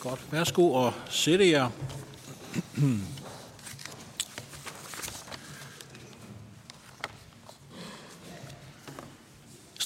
[0.00, 0.20] Godt.
[0.30, 1.70] Værsgo og sætte jer.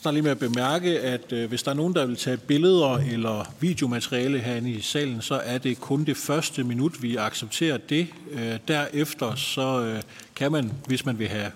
[0.03, 2.97] starte lige med at bemærke, at øh, hvis der er nogen, der vil tage billeder
[2.97, 8.07] eller videomateriale herinde i salen, så er det kun det første minut, vi accepterer det.
[8.31, 10.03] Øh, derefter så øh,
[10.37, 11.51] kan man, hvis man vil have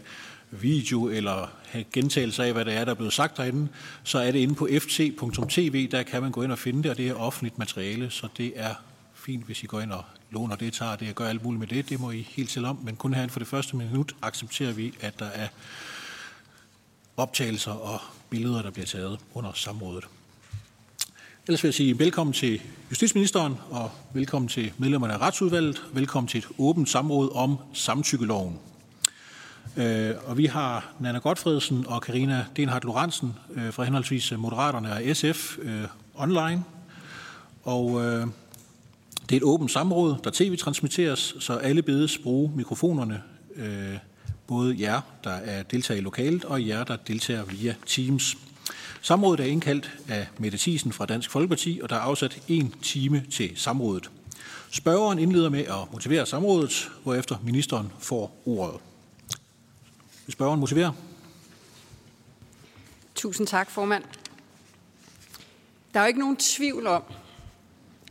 [0.51, 3.69] video eller have gentagelse af, hvad der er, der er blevet sagt derinde,
[4.05, 6.97] så er det inde på ft.tv, der kan man gå ind og finde det, og
[6.97, 8.75] det er offentligt materiale, så det er
[9.15, 11.69] fint, hvis I går ind og låner det, tager det og gør alt muligt med
[11.69, 11.89] det.
[11.89, 14.95] Det må I helt til om, men kun herinde for det første minut accepterer vi,
[15.01, 15.49] at der er
[17.17, 20.05] optagelser og billeder, der bliver taget under samrådet.
[21.49, 25.83] Ellers vil jeg sige velkommen til justitsministeren og velkommen til medlemmerne af retsudvalget.
[25.93, 28.59] Velkommen til et åbent samråd om samtykkeloven.
[29.77, 34.93] Øh, og vi har Nana Godfredsen og Karina Denhardt Lorentzen øh, fra henholdsvis øh, Moderaterne
[34.93, 35.83] og SF øh,
[36.15, 36.65] online.
[37.65, 38.27] Og øh,
[39.29, 43.23] det er et åbent samråd, der tv-transmitteres, så alle bedes bruge mikrofonerne
[43.57, 43.97] øh,
[44.47, 48.37] både jer, der er deltager i lokalet, og jer, der deltager via Teams.
[49.03, 53.25] Samrådet er indkaldt af Mette Thiesen fra Dansk Folkeparti, og der er afsat en time
[53.31, 54.11] til samrådet.
[54.71, 58.81] Spørgeren indleder med at motivere samrådet, hvorefter ministeren får ordet.
[60.27, 60.95] Vil spørgeren motivere?
[63.15, 64.05] Tusind tak, formand.
[65.95, 67.03] Der er jo ikke nogen tvivl om,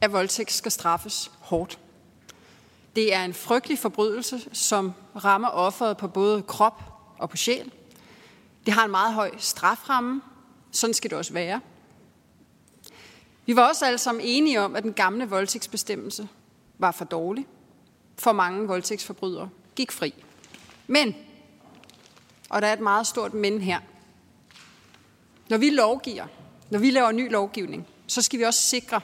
[0.02, 1.80] at voldtægt skal straffes hårdt.
[2.96, 6.84] Det er en frygtelig forbrydelse, som rammer offeret på både krop
[7.18, 7.72] og på sjæl.
[8.66, 10.22] Det har en meget høj straframme.
[10.72, 11.62] Sådan skal det også være.
[13.46, 16.28] Vi var også alle sammen enige om, at den gamle voldtægtsbestemmelse
[16.78, 17.48] var for dårlig.
[18.18, 20.14] For mange voldtægtsforbrydere gik fri.
[20.88, 21.16] Men,
[22.56, 23.80] og der er et meget stort men her,
[25.50, 26.28] når vi lovgiver,
[26.70, 29.02] når vi laver ny lovgivning, så skal vi også sikre,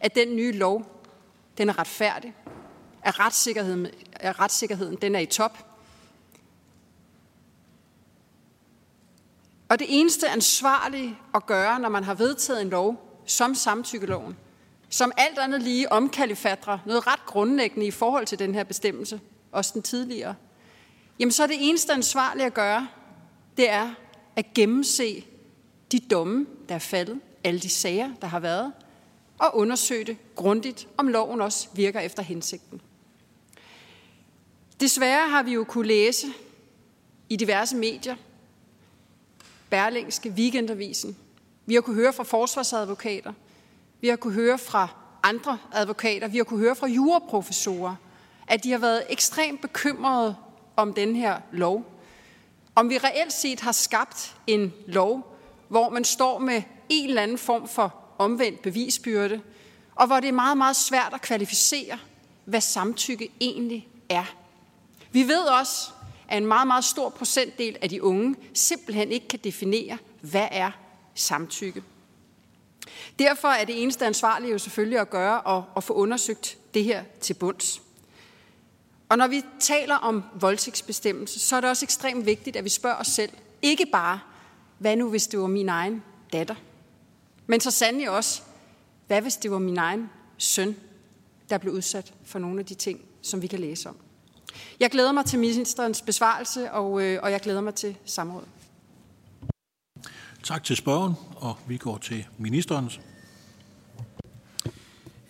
[0.00, 1.02] at den nye lov,
[1.58, 2.34] den er retfærdig,
[3.02, 5.66] at retssikkerheden, at retssikkerheden den er i top.
[9.68, 14.36] Og det eneste ansvarlige at gøre, når man har vedtaget en lov, som samtykkeloven,
[14.88, 19.20] som alt andet lige omkalifatrer noget ret grundlæggende i forhold til den her bestemmelse,
[19.52, 20.34] også den tidligere,
[21.20, 22.88] jamen så er det eneste ansvarlige at gøre,
[23.56, 23.94] det er
[24.36, 25.24] at gennemse
[25.92, 28.72] de domme, der er faldet, alle de sager, der har været,
[29.38, 32.80] og undersøge det grundigt, om loven også virker efter hensigten.
[34.80, 36.26] Desværre har vi jo kunne læse
[37.28, 38.16] i diverse medier,
[39.70, 41.16] Berlingske, Weekendavisen.
[41.66, 43.32] Vi har kunne høre fra forsvarsadvokater.
[44.00, 44.88] Vi har kunne høre fra
[45.22, 46.28] andre advokater.
[46.28, 47.94] Vi har kunne høre fra juraprofessorer,
[48.46, 50.36] at de har været ekstremt bekymrede
[50.80, 51.84] om den her lov.
[52.74, 55.36] Om vi reelt set har skabt en lov,
[55.68, 59.40] hvor man står med en eller anden form for omvendt bevisbyrde,
[59.94, 61.98] og hvor det er meget, meget svært at kvalificere,
[62.44, 64.24] hvad samtykke egentlig er.
[65.12, 65.90] Vi ved også,
[66.28, 70.70] at en meget, meget stor procentdel af de unge simpelthen ikke kan definere, hvad er
[71.14, 71.82] samtykke.
[73.18, 77.04] Derfor er det eneste ansvarlige jo selvfølgelig at gøre og at få undersøgt det her
[77.20, 77.82] til bunds.
[79.10, 82.96] Og når vi taler om voldtægtsbestemmelse, så er det også ekstremt vigtigt, at vi spørger
[82.96, 83.30] os selv,
[83.62, 84.20] ikke bare,
[84.78, 86.54] hvad nu hvis det var min egen datter,
[87.46, 88.42] men så sandelig også,
[89.06, 90.76] hvad hvis det var min egen søn,
[91.50, 93.96] der blev udsat for nogle af de ting, som vi kan læse om.
[94.80, 98.48] Jeg glæder mig til ministerens besvarelse, og, øh, og jeg glæder mig til samrådet.
[100.42, 103.00] Tak til spørgen, og vi går til ministerens.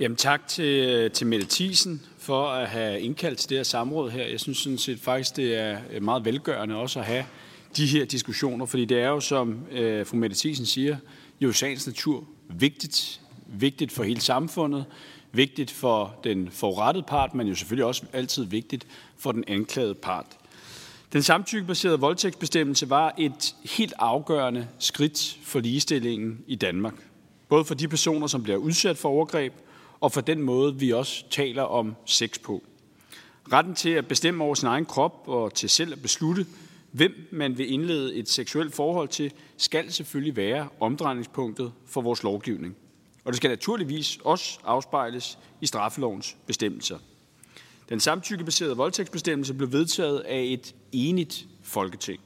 [0.00, 4.26] Jamen, tak til, til Mette Thiesen for at have indkaldt til det her samråd her.
[4.26, 7.24] Jeg synes sådan set faktisk, det er øh, meget velgørende også at have
[7.76, 10.96] de her diskussioner, fordi det er jo, som øh, fru Mette Thiesen siger,
[11.40, 14.84] jo sagens natur vigtigt, vigtigt for hele samfundet,
[15.32, 18.86] vigtigt for den forurettede part, men jo selvfølgelig også altid vigtigt
[19.18, 20.26] for den anklagede part.
[21.12, 26.94] Den samtykkebaserede voldtægtsbestemmelse var et helt afgørende skridt for ligestillingen i Danmark.
[27.48, 29.52] Både for de personer, som bliver udsat for overgreb,
[30.00, 32.62] og for den måde, vi også taler om sex på.
[33.52, 36.46] Retten til at bestemme over sin egen krop og til selv at beslutte,
[36.92, 42.76] hvem man vil indlede et seksuelt forhold til, skal selvfølgelig være omdrejningspunktet for vores lovgivning.
[43.24, 46.98] Og det skal naturligvis også afspejles i straffelovens bestemmelser.
[47.88, 52.20] Den samtykkebaserede voldtægtsbestemmelse blev vedtaget af et enigt folketing.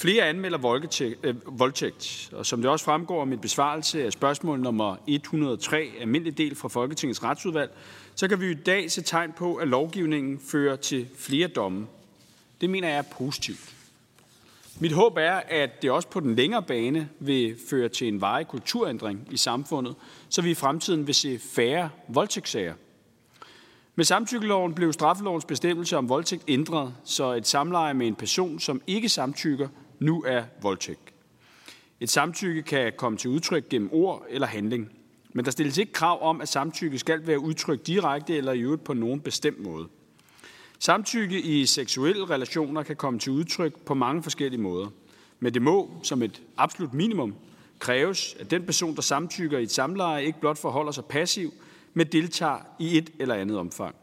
[0.00, 4.96] Flere anmelder øh, voldtægt, og som det også fremgår af min besvarelse af spørgsmål nummer
[5.06, 7.70] 103, almindelig del fra Folketingets retsudvalg,
[8.14, 11.86] så kan vi i dag se tegn på, at lovgivningen fører til flere domme.
[12.60, 13.74] Det mener jeg er positivt.
[14.78, 18.48] Mit håb er, at det også på den længere bane vil føre til en varig
[18.48, 19.94] kulturændring i samfundet,
[20.28, 22.74] så vi i fremtiden vil se færre voldtægtssager.
[23.94, 28.82] Med samtykkeloven blev straffelovens bestemmelse om voldtægt ændret, så et samleje med en person, som
[28.86, 29.68] ikke samtykker,
[30.00, 31.14] nu er voldtægt.
[32.00, 34.92] Et samtykke kan komme til udtryk gennem ord eller handling,
[35.34, 38.84] men der stilles ikke krav om, at samtykke skal være udtrykt direkte eller i øvrigt
[38.84, 39.88] på nogen bestemt måde.
[40.78, 44.88] Samtykke i seksuelle relationer kan komme til udtryk på mange forskellige måder,
[45.40, 47.34] men det må, som et absolut minimum,
[47.78, 51.52] kræves, at den person, der samtykker i et samleje, ikke blot forholder sig passiv,
[51.94, 53.94] men deltager i et eller andet omfang.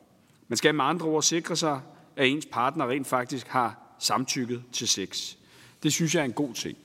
[0.48, 1.82] Man skal med andre ord sikre sig,
[2.16, 5.37] at ens partner rent faktisk har samtykket til sex.
[5.84, 6.78] Det synes jeg er en god ting.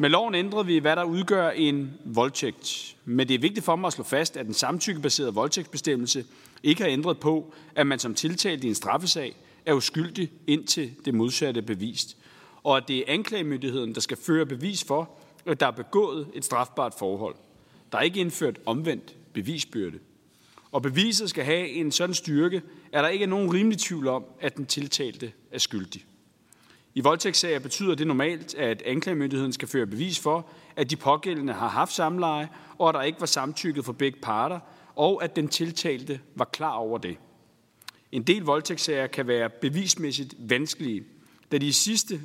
[0.00, 2.96] Med loven ændrede vi, hvad der udgør en voldtægt.
[3.04, 6.24] Men det er vigtigt for mig at slå fast, at den samtykkebaserede voldtægtsbestemmelse
[6.62, 9.36] ikke har ændret på, at man som tiltalt i en straffesag
[9.66, 12.16] er uskyldig indtil det modsatte er bevist.
[12.62, 15.10] Og at det er anklagemyndigheden, der skal føre bevis for,
[15.46, 17.34] at der er begået et strafbart forhold.
[17.92, 19.98] Der er ikke indført omvendt bevisbyrde.
[20.72, 22.62] Og beviset skal have en sådan styrke,
[22.92, 26.04] at der ikke er nogen rimelig tvivl om, at den tiltalte er skyldig.
[26.98, 31.68] I voldtægtssager betyder det normalt, at anklagemyndigheden skal føre bevis for, at de pågældende har
[31.68, 32.48] haft samleje,
[32.78, 34.60] og at der ikke var samtykket for begge parter,
[34.96, 37.16] og at den tiltalte var klar over det.
[38.12, 41.04] En del voldtægtssager kan være bevismæssigt vanskelige,
[41.52, 42.20] da de i sidste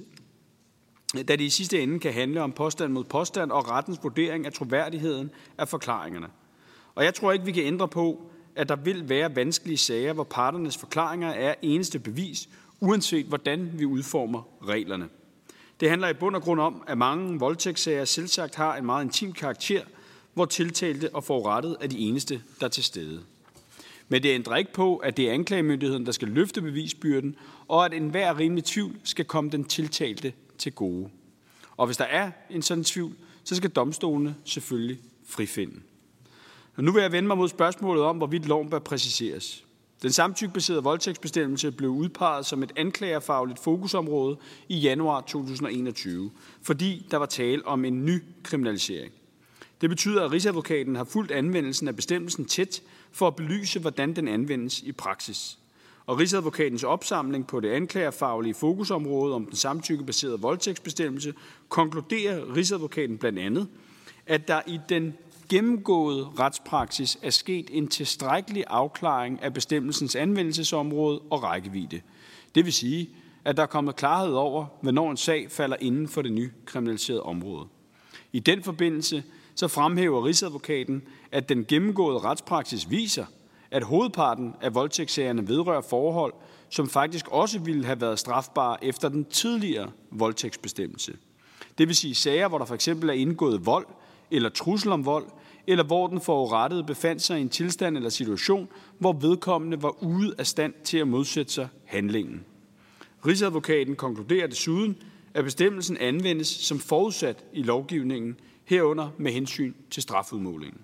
[1.13, 4.53] da det i sidste ende kan handle om påstand mod påstand og rettens vurdering af
[4.53, 6.27] troværdigheden af forklaringerne.
[6.95, 10.23] Og jeg tror ikke, vi kan ændre på, at der vil være vanskelige sager, hvor
[10.23, 12.49] parternes forklaringer er eneste bevis,
[12.83, 15.09] uanset hvordan vi udformer reglerne.
[15.79, 19.33] Det handler i bund og grund om, at mange voldtægtssager selvsagt har en meget intim
[19.33, 19.81] karakter,
[20.33, 23.21] hvor tiltalte og forurettet er de eneste, der er til stede.
[24.09, 27.35] Men det ændrer ikke på, at det er anklagemyndigheden, der skal løfte bevisbyrden,
[27.67, 31.09] og at enhver rimelig tvivl skal komme den tiltalte til gode.
[31.77, 33.13] Og hvis der er en sådan tvivl,
[33.43, 35.79] så skal domstolene selvfølgelig frifinde.
[36.75, 39.65] Og nu vil jeg vende mig mod spørgsmålet om, hvorvidt loven bør præciseres.
[40.03, 44.37] Den samtykkebaserede voldtægtsbestemmelse blev udpeget som et anklagerfagligt fokusområde
[44.69, 49.13] i januar 2021, fordi der var tale om en ny kriminalisering.
[49.81, 54.27] Det betyder, at Rigsadvokaten har fulgt anvendelsen af bestemmelsen tæt for at belyse, hvordan den
[54.27, 55.57] anvendes i praksis.
[56.05, 61.33] Og Rigsadvokatens opsamling på det anklagerfaglige fokusområde om den samtykkebaserede voldtægtsbestemmelse
[61.69, 63.67] konkluderer Rigsadvokaten blandt andet,
[64.25, 65.13] at der i den
[65.53, 72.01] gennemgået retspraksis er sket en tilstrækkelig afklaring af bestemmelsens anvendelsesområde og rækkevidde.
[72.55, 73.09] Det vil sige,
[73.45, 77.23] at der er kommet klarhed over, hvornår en sag falder inden for det nye kriminaliserede
[77.23, 77.67] område.
[78.31, 79.23] I den forbindelse
[79.55, 81.01] så fremhæver Rigsadvokaten,
[81.31, 83.25] at den gennemgåede retspraksis viser,
[83.71, 86.33] at hovedparten af voldtægtssagerne vedrører forhold,
[86.69, 91.13] som faktisk også ville have været strafbare efter den tidligere voldtægtsbestemmelse.
[91.77, 93.85] Det vil sige sager, hvor der for eksempel er indgået vold
[94.31, 95.25] eller trussel om vold,
[95.67, 98.67] eller hvor den forurettede befandt sig i en tilstand eller situation,
[98.99, 102.45] hvor vedkommende var ude af stand til at modsætte sig handlingen.
[103.27, 104.97] Rigsadvokaten konkluderer desuden,
[105.33, 110.81] at bestemmelsen anvendes som forudsat i lovgivningen, herunder med hensyn til strafudmålingen.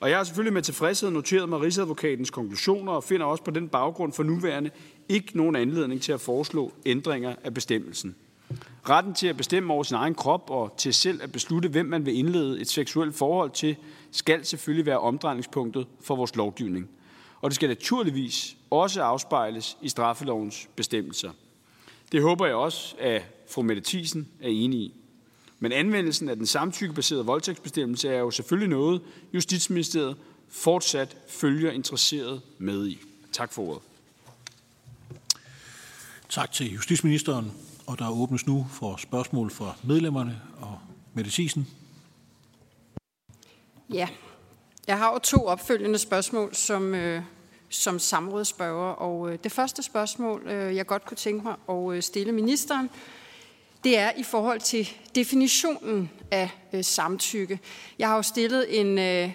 [0.00, 3.68] Og jeg har selvfølgelig med tilfredshed noteret mig Rigsadvokatens konklusioner og finder også på den
[3.68, 4.70] baggrund for nuværende
[5.08, 8.16] ikke nogen anledning til at foreslå ændringer af bestemmelsen.
[8.88, 12.06] Retten til at bestemme over sin egen krop og til selv at beslutte, hvem man
[12.06, 13.76] vil indlede et seksuelt forhold til,
[14.10, 16.88] skal selvfølgelig være omdrejningspunktet for vores lovgivning.
[17.40, 21.30] Og det skal naturligvis også afspejles i straffelovens bestemmelser.
[22.12, 24.94] Det håber jeg også, at fru Mette Thiesen er enig i.
[25.58, 29.00] Men anvendelsen af den samtykkebaserede voldtægtsbestemmelse er jo selvfølgelig noget,
[29.34, 30.16] Justitsministeriet
[30.48, 32.98] fortsat følger interesseret med i.
[33.32, 33.82] Tak for ordet.
[36.28, 37.52] Tak til justitsministeren.
[37.86, 40.78] Og der åbnes nu for spørgsmål fra medlemmerne og
[41.14, 41.68] Mette Thiesen.
[43.92, 44.08] Ja,
[44.86, 47.22] jeg har jo to opfølgende spørgsmål som, øh,
[47.68, 48.92] som samrådsspørger.
[48.92, 52.90] Og øh, det første spørgsmål, øh, jeg godt kunne tænke mig at øh, stille ministeren,
[53.84, 57.60] det er i forhold til definitionen af øh, samtykke.
[57.98, 59.32] Jeg har jo stillet en øh,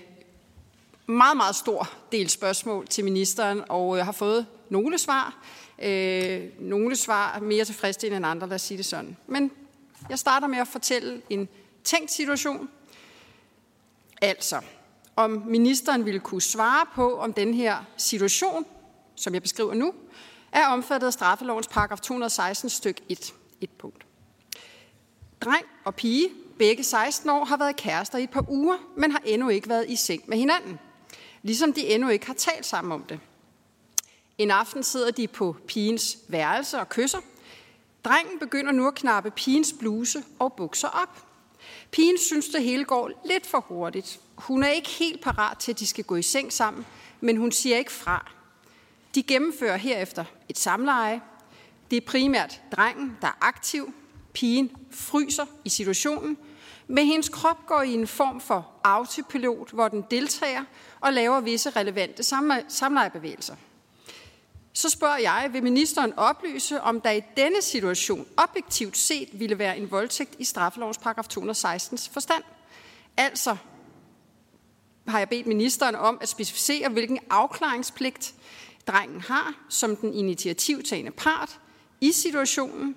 [1.05, 5.43] meget, meget stor del spørgsmål til ministeren, og øh, har fået nogle svar.
[5.83, 9.17] Øh, nogle svar mere tilfredsstillende end andre, lad os sige det sådan.
[9.27, 9.51] Men
[10.09, 11.49] jeg starter med at fortælle en
[11.83, 12.69] tænkt situation.
[14.21, 14.61] Altså,
[15.15, 18.65] om ministeren ville kunne svare på, om den her situation,
[19.15, 19.93] som jeg beskriver nu,
[20.51, 23.33] er omfattet af straffelovens paragraf 216 styk 1.
[23.61, 24.05] Et punkt.
[25.41, 29.21] Dreng og pige, begge 16 år, har været kærester i et par uger, men har
[29.25, 30.79] endnu ikke været i seng med hinanden.
[31.41, 33.19] Ligesom de endnu ikke har talt sammen om det.
[34.41, 37.19] En aften sidder de på pigens værelse og kysser.
[38.03, 41.25] Drengen begynder nu at knappe pigens bluse og bukser op.
[41.91, 44.19] Pigen synes, det hele går lidt for hurtigt.
[44.35, 46.85] Hun er ikke helt parat til, at de skal gå i seng sammen,
[47.19, 48.31] men hun siger ikke fra.
[49.15, 51.21] De gennemfører herefter et samleje.
[51.91, 53.93] Det er primært drengen, der er aktiv.
[54.33, 56.37] Pigen fryser i situationen,
[56.87, 60.63] men hendes krop går i en form for autopilot, hvor den deltager
[61.01, 62.23] og laver visse relevante
[62.67, 63.55] samlejebevægelser.
[64.73, 69.77] Så spørger jeg, vil ministeren oplyse, om der i denne situation objektivt set ville være
[69.77, 72.43] en voldtægt i straffelovens paragraf 216 forstand?
[73.17, 73.57] Altså
[75.07, 78.33] har jeg bedt ministeren om at specificere, hvilken afklaringspligt
[78.87, 81.59] drengen har som den initiativtagende part
[82.01, 82.95] i situationen,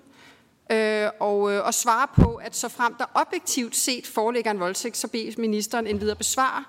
[0.73, 4.97] øh, og, øh, og svare på, at så frem der objektivt set foreligger en voldtægt,
[4.97, 6.65] så beder ministeren endvidere besvare,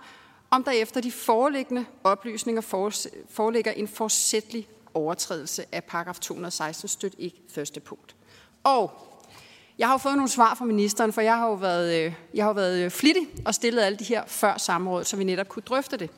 [0.52, 2.62] om der efter de foreliggende oplysninger
[3.30, 8.16] foreligger en forsætlig overtrædelse af paragraf 216 støt ikke første punkt.
[8.64, 8.92] Og
[9.78, 12.46] jeg har jo fået nogle svar fra ministeren, for jeg har jo været, øh, jeg
[12.46, 15.64] har været øh, flittig og stillet alle de her før samråd, så vi netop kunne
[15.64, 16.10] drøfte det.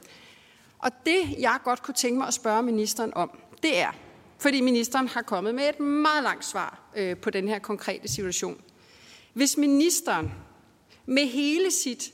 [0.79, 3.91] Og det, jeg godt kunne tænke mig at spørge ministeren om, det er,
[4.39, 8.61] fordi ministeren har kommet med et meget langt svar øh, på den her konkrete situation.
[9.33, 10.33] Hvis ministeren
[11.05, 12.11] med hele sit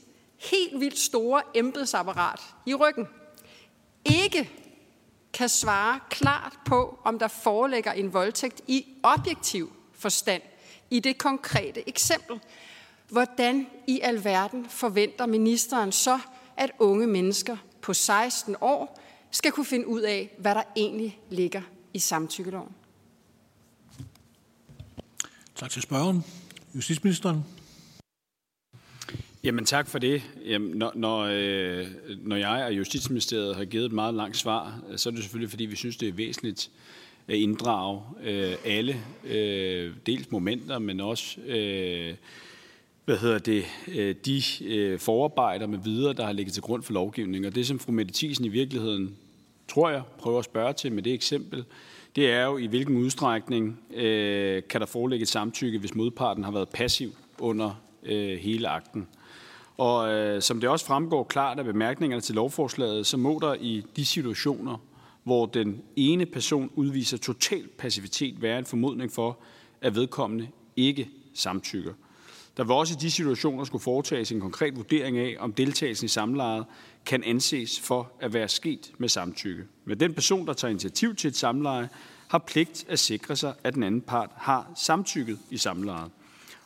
[0.50, 3.08] helt vildt store embedsapparat i ryggen
[4.04, 4.50] ikke
[5.34, 10.42] kan svare klart på, om der foreligger en voldtægt i objektiv forstand
[10.90, 12.40] i det konkrete eksempel.
[13.08, 16.18] Hvordan i alverden forventer ministeren så,
[16.56, 19.00] at unge mennesker på 16 år
[19.30, 21.62] skal kunne finde ud af, hvad der egentlig ligger
[21.94, 22.72] i samtykkeloven?
[25.54, 26.24] Tak til spørgeren.
[26.74, 27.44] Justitsministeren.
[29.44, 30.22] Jamen tak for det.
[30.46, 31.86] Jamen, når, når, øh,
[32.22, 35.50] når jeg og Justitsministeriet har givet et meget langt svar, øh, så er det selvfølgelig,
[35.50, 36.70] fordi vi synes, det er væsentligt
[37.28, 42.14] at inddrage øh, alle, øh, dels momenter, men også øh,
[43.04, 46.92] hvad hedder det, øh, de øh, forarbejder med videre, der har ligget til grund for
[46.92, 47.44] lovgivningen.
[47.48, 49.16] Og det, som fru Mette Thiesen i virkeligheden,
[49.68, 51.64] tror jeg, prøver at spørge til med det eksempel,
[52.16, 56.50] det er jo, i hvilken udstrækning øh, kan der forelægge et samtykke, hvis modparten har
[56.50, 59.06] været passiv under øh, hele akten.
[59.78, 63.84] Og øh, som det også fremgår klart af bemærkningerne til lovforslaget, så må der i
[63.96, 64.76] de situationer,
[65.24, 69.38] hvor den ene person udviser total passivitet, være en formodning for,
[69.80, 71.92] at vedkommende ikke samtykker.
[72.56, 76.08] Der vil også i de situationer skulle foretages en konkret vurdering af, om deltagelsen i
[76.08, 76.64] samlejet
[77.06, 79.64] kan anses for at være sket med samtykke.
[79.84, 81.88] Men den person, der tager initiativ til et samleje,
[82.28, 86.10] har pligt at sikre sig, at den anden part har samtykket i samlejet.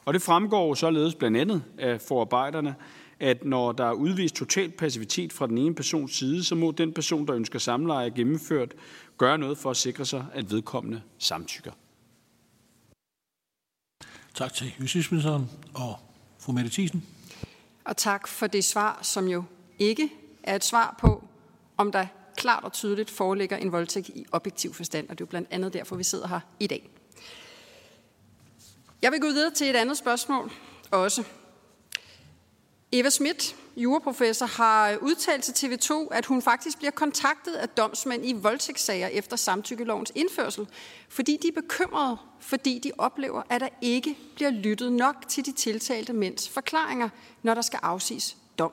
[0.09, 2.75] Og det fremgår således blandt andet af forarbejderne,
[3.21, 6.93] at når der er udvist total passivitet fra den ene persons side, så må den
[6.93, 8.75] person, der ønsker samleje gennemført,
[9.19, 11.73] gøre noget for at sikre sig, at vedkommende samtykker.
[14.35, 15.97] Tak til justitsministeren og
[16.39, 17.07] fru Mette Thiesen.
[17.85, 19.45] Og tak for det svar, som jo
[19.79, 20.09] ikke
[20.43, 21.25] er et svar på,
[21.77, 25.31] om der klart og tydeligt foreligger en voldtægt i objektiv forstand, og det er jo
[25.31, 26.91] blandt andet derfor, vi sidder her i dag.
[29.03, 30.53] Jeg vil gå videre til et andet spørgsmål
[30.91, 31.25] også.
[32.93, 38.33] Eva Schmidt, juraprofessor, har udtalt til TV2, at hun faktisk bliver kontaktet af domsmænd i
[38.33, 40.69] voldtægtssager efter samtykkelovens indførsel,
[41.09, 45.53] fordi de er bekymrede, fordi de oplever, at der ikke bliver lyttet nok til de
[45.53, 47.09] tiltalte mænds forklaringer,
[47.43, 48.73] når der skal afsiges dom.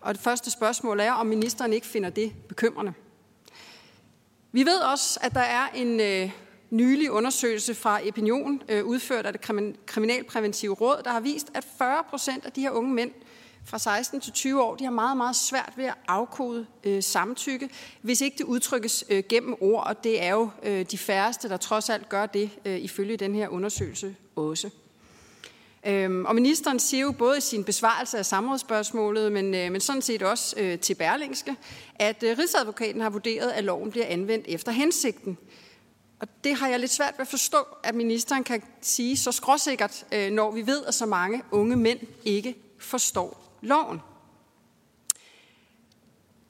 [0.00, 2.94] Og det første spørgsmål er, om ministeren ikke finder det bekymrende.
[4.52, 6.30] Vi ved også, at der er en øh,
[6.70, 9.40] nylig undersøgelse fra Opinion, øh, udført af det
[9.86, 13.10] Kriminalpræventive Råd, der har vist, at 40 procent af de her unge mænd
[13.64, 17.68] fra 16 til 20 år, de har meget, meget svært ved at afkode øh, samtykke,
[18.02, 21.56] hvis ikke det udtrykkes øh, gennem ord, og det er jo øh, de færreste, der
[21.56, 24.70] trods alt gør det, øh, ifølge den her undersøgelse også.
[25.86, 30.02] Øhm, og ministeren siger jo både i sin besvarelse af samrådsspørgsmålet, men, øh, men sådan
[30.02, 31.56] set også øh, til Berlingske,
[31.94, 35.38] at øh, Rigsadvokaten har vurderet, at loven bliver anvendt efter hensigten.
[36.20, 40.04] Og det har jeg lidt svært ved at forstå, at ministeren kan sige så skråsikkert,
[40.12, 44.00] øh, når vi ved, at så mange unge mænd ikke forstår loven.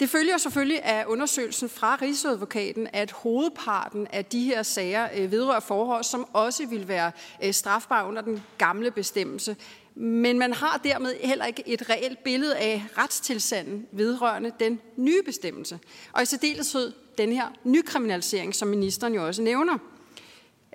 [0.01, 5.61] Det følger selvfølgelig af undersøgelsen fra Rigsadvokaten, at hovedparten af de her sager øh, vedrører
[5.61, 9.57] forhold, som også vil være øh, strafbare under den gamle bestemmelse.
[9.95, 15.79] Men man har dermed heller ikke et reelt billede af retstilstanden vedrørende den nye bestemmelse.
[16.13, 19.79] Og i særdeleshed den her nykriminalisering, som ministeren jo også nævner.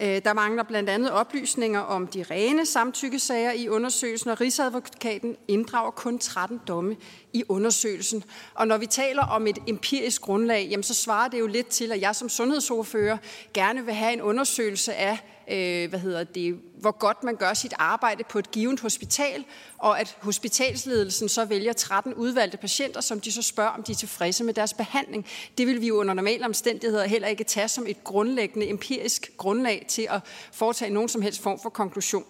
[0.02, 5.92] Øh, der mangler blandt andet oplysninger om de rene samtykkesager i undersøgelsen, og Rigsadvokaten inddrager
[5.92, 6.96] kun 13 domme
[7.34, 8.24] i undersøgelsen.
[8.54, 11.92] Og når vi taler om et empirisk grundlag, jamen så svarer det jo lidt til,
[11.92, 13.18] at jeg som sundhedsordfører
[13.54, 15.20] gerne vil have en undersøgelse af
[15.52, 19.46] øh, hvad hedder det, hvor godt man gør sit arbejde på et givet hospital,
[19.78, 23.96] og at hospitalsledelsen så vælger 13 udvalgte patienter, som de så spørger, om de er
[23.96, 25.26] tilfredse med deres behandling.
[25.58, 29.86] Det vil vi jo under normale omstændigheder heller ikke tage som et grundlæggende empirisk grundlag
[29.88, 32.26] til at foretage nogen som helst form for konklusion.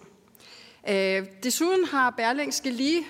[0.88, 3.06] Øh, desuden har Berlingske lige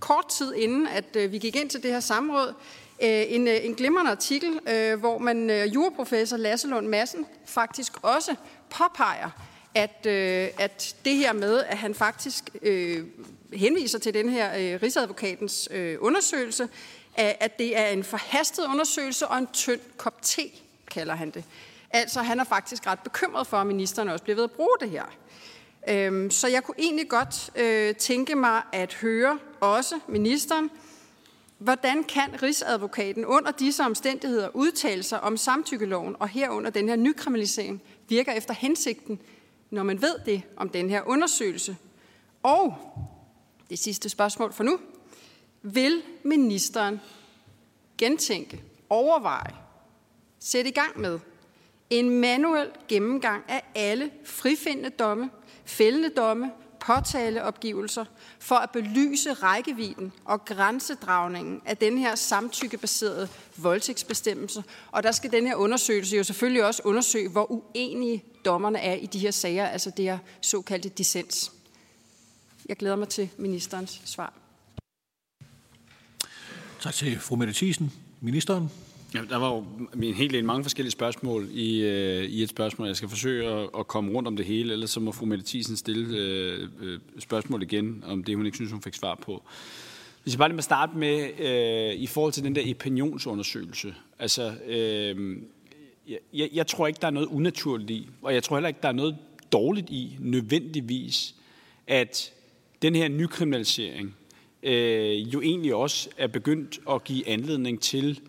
[0.00, 2.54] kort tid inden, at øh, vi gik ind til det her samråd,
[3.02, 8.34] øh, en, øh, en glimrende artikel, øh, hvor man juraprofessor Lasse Lund Madsen faktisk også
[8.70, 9.30] påpeger,
[9.74, 13.06] at, øh, at det her med, at han faktisk øh,
[13.52, 16.68] henviser til den her øh, rigsadvokatens øh, undersøgelse,
[17.16, 20.42] at det er en forhastet undersøgelse og en tynd kop te,
[20.90, 21.44] kalder han det.
[21.90, 24.90] Altså, han er faktisk ret bekymret for, at ministeren også bliver ved at bruge det
[24.90, 25.04] her.
[25.88, 30.70] Øhm, så jeg kunne egentlig godt øh, tænke mig at høre også ministeren,
[31.58, 37.82] hvordan kan Rigsadvokaten under disse omstændigheder udtale sig om samtykkeloven og herunder den her nykriminalisering
[38.10, 39.20] virker efter hensigten,
[39.70, 41.76] når man ved det om den her undersøgelse?
[42.42, 42.74] Og
[43.70, 44.78] det sidste spørgsmål for nu.
[45.62, 47.00] Vil ministeren
[47.98, 49.54] gentænke, overveje,
[50.38, 51.18] sætte i gang med
[51.90, 55.30] en manuel gennemgang af alle frifindende domme,
[55.64, 58.04] fældende domme, påtaleopgivelser
[58.38, 64.64] for at belyse rækkevidden og grænsedragningen af den her samtykkebaserede voldtægtsbestemmelse.
[64.92, 69.06] Og der skal den her undersøgelse jo selvfølgelig også undersøge, hvor uenige dommerne er i
[69.06, 71.52] de her sager, altså det her såkaldte dissens.
[72.68, 74.32] Jeg glæder mig til ministerens svar.
[76.80, 77.92] Tak til fru Mette Thiesen.
[78.20, 78.70] Ministeren.
[79.14, 79.64] Ja, der var jo
[80.02, 82.86] en hel en mange forskellige spørgsmål i, øh, i et spørgsmål.
[82.86, 85.44] Jeg skal forsøge at, at komme rundt om det hele, ellers så må fru Mette
[85.46, 89.42] Thiesen stille øh, øh, spørgsmål igen, om det hun ikke synes, hun fik svar på.
[90.22, 93.94] Hvis jeg bare lige må starte med, øh, i forhold til den der opinionsundersøgelse.
[94.18, 95.36] Altså, øh,
[96.32, 98.88] jeg, jeg tror ikke, der er noget unaturligt i, og jeg tror heller ikke, der
[98.88, 99.16] er noget
[99.52, 101.34] dårligt i, nødvendigvis,
[101.86, 102.32] at
[102.82, 104.14] den her nykriminalisering
[104.62, 108.20] øh, jo egentlig også er begyndt at give anledning til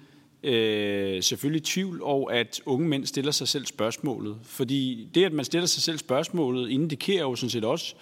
[0.44, 4.38] øh, selvfølgelig tvivl, og at unge mænd stiller sig selv spørgsmålet.
[4.44, 7.96] Fordi det, at man stiller sig selv spørgsmålet, indikerer jo sådan set også,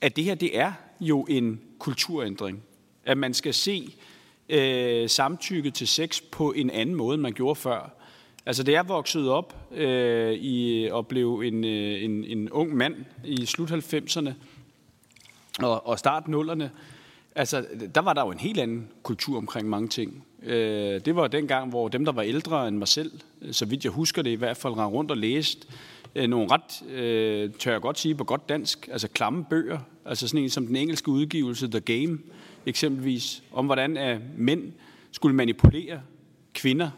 [0.00, 2.62] at det her det er jo en kulturændring.
[3.04, 3.94] At man skal se
[4.48, 7.90] øh, samtykke til sex på en anden måde, end man gjorde før.
[8.46, 12.94] Altså, det er vokset op øh, i, og blev en, øh, en, en ung mand
[13.24, 14.30] i slut 90'erne
[15.58, 16.64] og, og start 0'erne,
[17.40, 20.24] altså, der var der jo en helt anden kultur omkring mange ting.
[20.42, 23.66] Øh, det var den gang, hvor dem, der var ældre end mig selv, øh, så
[23.66, 25.66] vidt jeg husker det i hvert fald, rendte rundt og læste
[26.14, 30.28] øh, nogle ret, øh, tør jeg godt sige på godt dansk, altså klamme bøger, altså
[30.28, 32.18] sådan en som den engelske udgivelse The Game
[32.66, 34.72] eksempelvis, om hvordan at mænd
[35.12, 36.00] skulle manipulere
[36.54, 36.90] kvinder,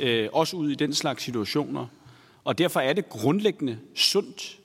[0.00, 1.86] øh, også ud i den slags situationer.
[2.44, 4.58] Og derfor er det grundlæggende sundt,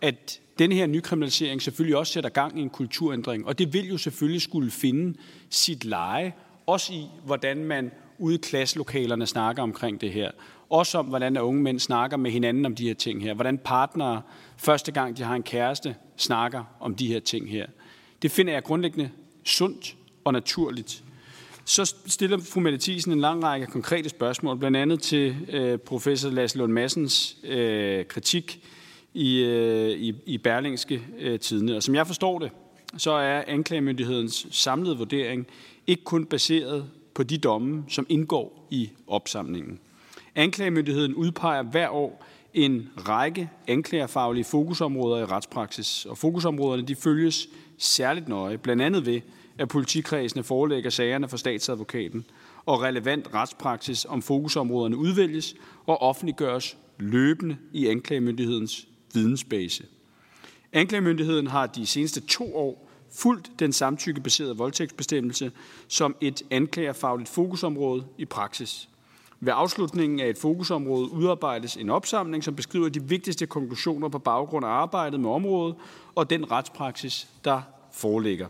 [0.00, 3.46] at den her nykriminalisering selvfølgelig også sætter gang i en kulturændring.
[3.46, 5.18] Og det vil jo selvfølgelig skulle finde
[5.50, 6.32] sit leje
[6.66, 10.30] også i, hvordan man ude i klasselokalerne snakker omkring det her.
[10.70, 13.34] Også om, hvordan unge mænd snakker med hinanden om de her ting her.
[13.34, 14.22] Hvordan partnere,
[14.56, 17.66] første gang de har en kæreste, snakker om de her ting her.
[18.22, 19.10] Det finder jeg grundlæggende
[19.44, 21.04] sundt og naturligt.
[21.64, 26.30] Så stiller fru Mette Thiesen en lang række konkrete spørgsmål, blandt andet til øh, professor
[26.30, 28.64] Lasse Lund Massens øh, kritik
[29.14, 31.76] i, øh, i, i Berlingske øh, Tidene.
[31.76, 32.50] Og som jeg forstår det,
[32.96, 35.46] så er anklagemyndighedens samlede vurdering
[35.86, 39.78] ikke kun baseret på de domme, som indgår i opsamlingen.
[40.34, 48.28] Anklagemyndigheden udpeger hver år en række anklagerfaglige fokusområder i retspraksis, og fokusområderne de følges særligt
[48.28, 49.20] nøje, blandt andet ved,
[49.58, 52.24] at politikredsene forelægger sagerne for statsadvokaten,
[52.66, 55.54] og relevant retspraksis om fokusområderne udvælges
[55.86, 59.84] og offentliggøres løbende i anklagemyndighedens vidensbase.
[60.72, 65.52] Anklagemyndigheden har de seneste to år fuldt den samtykkebaserede voldtægtsbestemmelse
[65.88, 68.88] som et anklagerfagligt fokusområde i praksis.
[69.40, 74.66] Ved afslutningen af et fokusområde udarbejdes en opsamling, som beskriver de vigtigste konklusioner på baggrund
[74.66, 75.74] af arbejdet med området
[76.14, 78.46] og den retspraksis, der foreligger.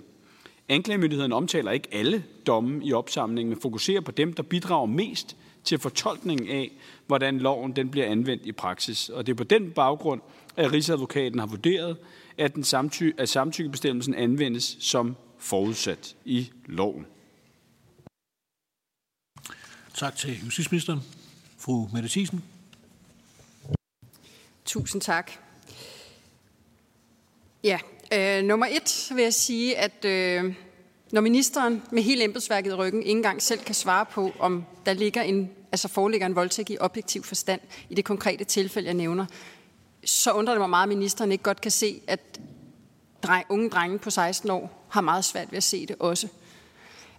[0.68, 5.78] Anklagemyndigheden omtaler ikke alle domme i opsamlingen, men fokuserer på dem, der bidrager mest til
[5.78, 6.72] fortolkningen af,
[7.06, 9.08] hvordan loven den bliver anvendt i praksis.
[9.08, 10.20] Og det er på den baggrund,
[10.56, 11.96] at Rigsadvokaten har vurderet,
[12.38, 17.06] at, den samty- at samtykkebestemmelsen anvendes som forudsat i loven.
[19.94, 21.00] Tak til justitsministeren.
[21.58, 22.44] Fru Mette Thiesen.
[24.64, 25.32] Tusind tak.
[27.64, 27.78] Ja,
[28.12, 30.54] øh, nummer et vil jeg sige, at øh,
[31.12, 34.92] når ministeren med hele embedsværket i ryggen ikke engang selv kan svare på, om der
[34.92, 37.60] ligger en, altså foreligger en voldtægt i objektiv forstand
[37.90, 39.26] i det konkrete tilfælde, jeg nævner,
[40.04, 42.40] så undrer det mig meget, at ministeren ikke godt kan se, at
[43.22, 46.28] dreng, unge drenge på 16 år har meget svært ved at se det også.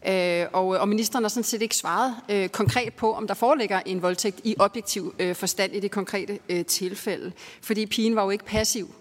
[0.08, 3.82] Øh, og, og ministeren har sådan set ikke svaret øh, konkret på, om der foreligger
[3.86, 7.32] en voldtægt i objektiv øh, forstand i det konkrete øh, tilfælde.
[7.62, 8.96] Fordi pigen var jo ikke passiv,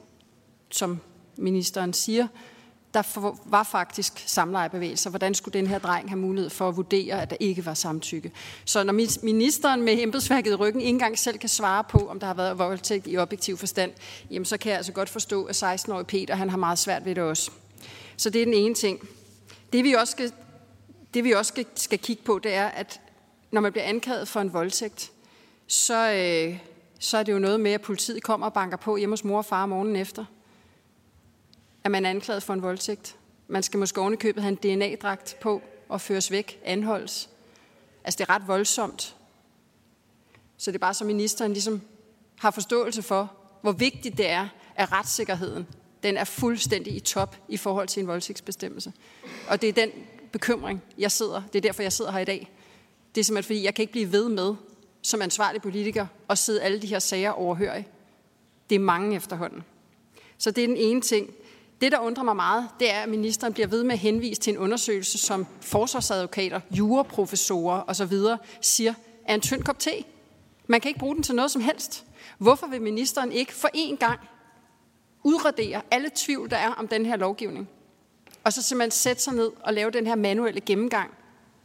[0.71, 1.01] som
[1.37, 2.27] ministeren siger.
[2.95, 5.11] Der var faktisk samlejebevægelser.
[5.11, 8.33] Hvordan skulle den her dreng have mulighed for at vurdere, at der ikke var samtykke?
[8.65, 8.93] Så når
[9.25, 12.59] ministeren med embedsværket i ryggen ikke engang selv kan svare på, om der har været
[12.59, 13.93] voldtægt i objektiv forstand,
[14.31, 17.15] jamen så kan jeg altså godt forstå, at 16-årige Peter han har meget svært ved
[17.15, 17.51] det også.
[18.17, 19.09] Så det er den ene ting.
[19.73, 20.33] Det vi også skal
[21.15, 23.01] det vi også skal, skal kigge på, det er, at
[23.51, 25.13] når man bliver anklaget for en voldtægt,
[25.67, 26.59] så, øh,
[26.99, 29.39] så er det jo noget med, at politiet kommer og banker på hjemme hos mor
[29.39, 30.25] og far morgenen efter.
[31.85, 33.17] At man er anklaget for en voldtægt.
[33.49, 37.31] Man skal måske ovenikøbet have en DNA-dragt på og føres væk, anholdes.
[38.05, 39.17] Altså det er ret voldsomt.
[40.57, 41.81] Så det er bare så ministeren ligesom
[42.39, 45.67] har forståelse for, hvor vigtigt det er, at retssikkerheden
[46.03, 48.93] den er fuldstændig i top i forhold til en voldtægtsbestemmelse.
[49.49, 49.91] Og det er den
[50.33, 51.43] bekymring, jeg sidder.
[51.53, 52.51] Det er derfor, jeg sidder her i dag.
[53.15, 54.55] Det er simpelthen, fordi jeg kan ikke blive ved med,
[55.03, 57.89] som ansvarlig politiker, at sidde alle de her sager overhørig.
[58.71, 59.63] Det er mange efterhånden.
[60.39, 61.31] Så det er den ene ting.
[61.81, 64.53] Det, der undrer mig meget, det er, at ministeren bliver ved med at henvise til
[64.53, 68.13] en undersøgelse, som forsvarsadvokater, juraprofessorer osv.
[68.61, 68.95] siger,
[69.27, 70.05] er en tynd kop te.
[70.67, 72.05] Man kan ikke bruge den til noget som helst.
[72.39, 74.21] Hvorfor vil ministeren ikke for én gang
[75.25, 77.69] udradere alle tvivl, der er om den her lovgivning?
[78.45, 81.11] og så simpelthen sætte sig ned og lave den her manuelle gennemgang,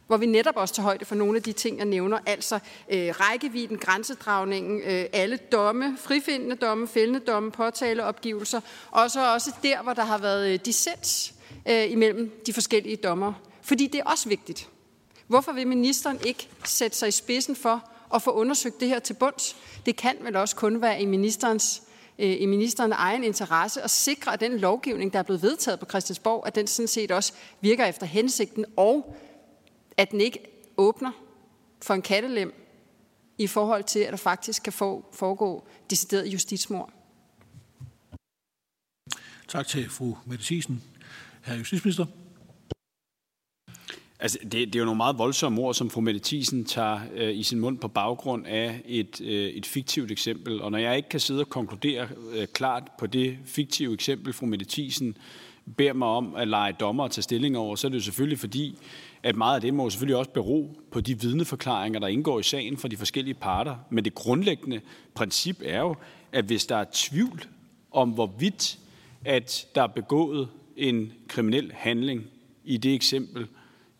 [0.06, 3.08] hvor vi netop også tager højde for nogle af de ting, jeg nævner, altså øh,
[3.08, 9.92] rækkevidden, grænsedragningen, øh, alle domme, frifindende domme, fældende domme, påtaleopgivelser, og så også der, hvor
[9.92, 11.34] der har været øh, dissens
[11.68, 13.32] øh, imellem de forskellige dommer.
[13.62, 14.68] Fordi det er også vigtigt.
[15.26, 19.14] Hvorfor vil ministeren ikke sætte sig i spidsen for at få undersøgt det her til
[19.14, 19.56] bunds?
[19.86, 21.82] Det kan vel også kun være i ministerens
[22.18, 25.86] Øh, i ministerens egen interesse at sikre, at den lovgivning, der er blevet vedtaget på
[25.86, 29.16] Christiansborg, at den sådan set også virker efter hensigten, og
[29.96, 30.38] at den ikke
[30.76, 31.12] åbner
[31.82, 32.54] for en kattelem
[33.38, 34.72] i forhold til, at der faktisk kan
[35.12, 36.92] foregå decideret justitsmord.
[39.48, 40.82] Tak til fru Mette Thiesen.
[41.44, 42.06] Herre justitsminister.
[44.20, 47.36] Altså, det, det er jo nogle meget voldsomme ord, som fru Mette Thiesen tager øh,
[47.36, 50.62] i sin mund på baggrund af et, øh, et fiktivt eksempel.
[50.62, 54.46] Og når jeg ikke kan sidde og konkludere øh, klart på det fiktive eksempel, fru
[54.46, 55.16] Mette Thiesen
[55.76, 58.38] beder mig om at lege dommer og tage stilling over, så er det jo selvfølgelig
[58.38, 58.78] fordi,
[59.26, 62.76] at meget af det må selvfølgelig også bero på de vidneforklaringer, der indgår i sagen
[62.76, 63.76] fra de forskellige parter.
[63.90, 64.80] Men det grundlæggende
[65.14, 65.94] princip er jo,
[66.32, 67.44] at hvis der er tvivl
[67.92, 68.78] om, hvorvidt
[69.24, 72.24] at der er begået en kriminel handling
[72.64, 73.46] i det eksempel,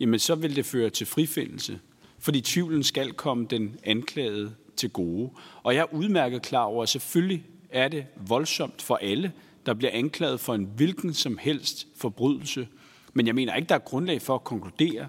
[0.00, 1.78] jamen så vil det føre til frifindelse,
[2.18, 5.30] fordi tvivlen skal komme den anklagede til gode.
[5.62, 9.32] Og jeg er udmærket klar over, at selvfølgelig er det voldsomt for alle,
[9.66, 12.68] der bliver anklaget for en hvilken som helst forbrydelse.
[13.16, 15.06] Men jeg mener ikke, der er grundlag for at konkludere,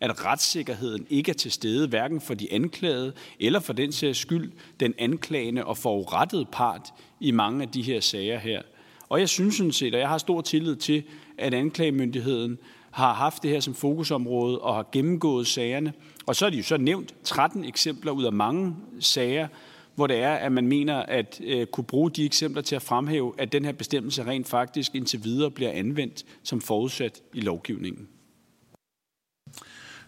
[0.00, 4.52] at retssikkerheden ikke er til stede, hverken for de anklagede eller for den sags skyld
[4.80, 8.62] den anklagende og forurettede part i mange af de her sager her.
[9.08, 11.02] Og jeg synes sådan set, og jeg har stor tillid til,
[11.38, 12.58] at anklagemyndigheden
[12.90, 15.92] har haft det her som fokusområde og har gennemgået sagerne.
[16.26, 19.48] Og så er de jo så nævnt 13 eksempler ud af mange sager,
[19.98, 23.34] hvor det er, at man mener at øh, kunne bruge de eksempler til at fremhæve,
[23.38, 28.08] at den her bestemmelse rent faktisk indtil videre bliver anvendt som forudsat i lovgivningen.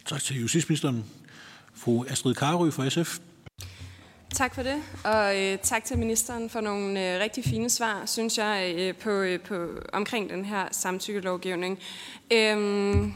[0.07, 1.05] Tak til justitsministeren.
[1.75, 3.19] Fru Astrid Karø fra SF.
[4.35, 8.39] Tak for det, og øh, tak til ministeren for nogle øh, rigtig fine svar, synes
[8.39, 11.79] jeg, øh, på, øh, på, omkring den her samtykkelovgivning.
[12.33, 13.15] Øhm,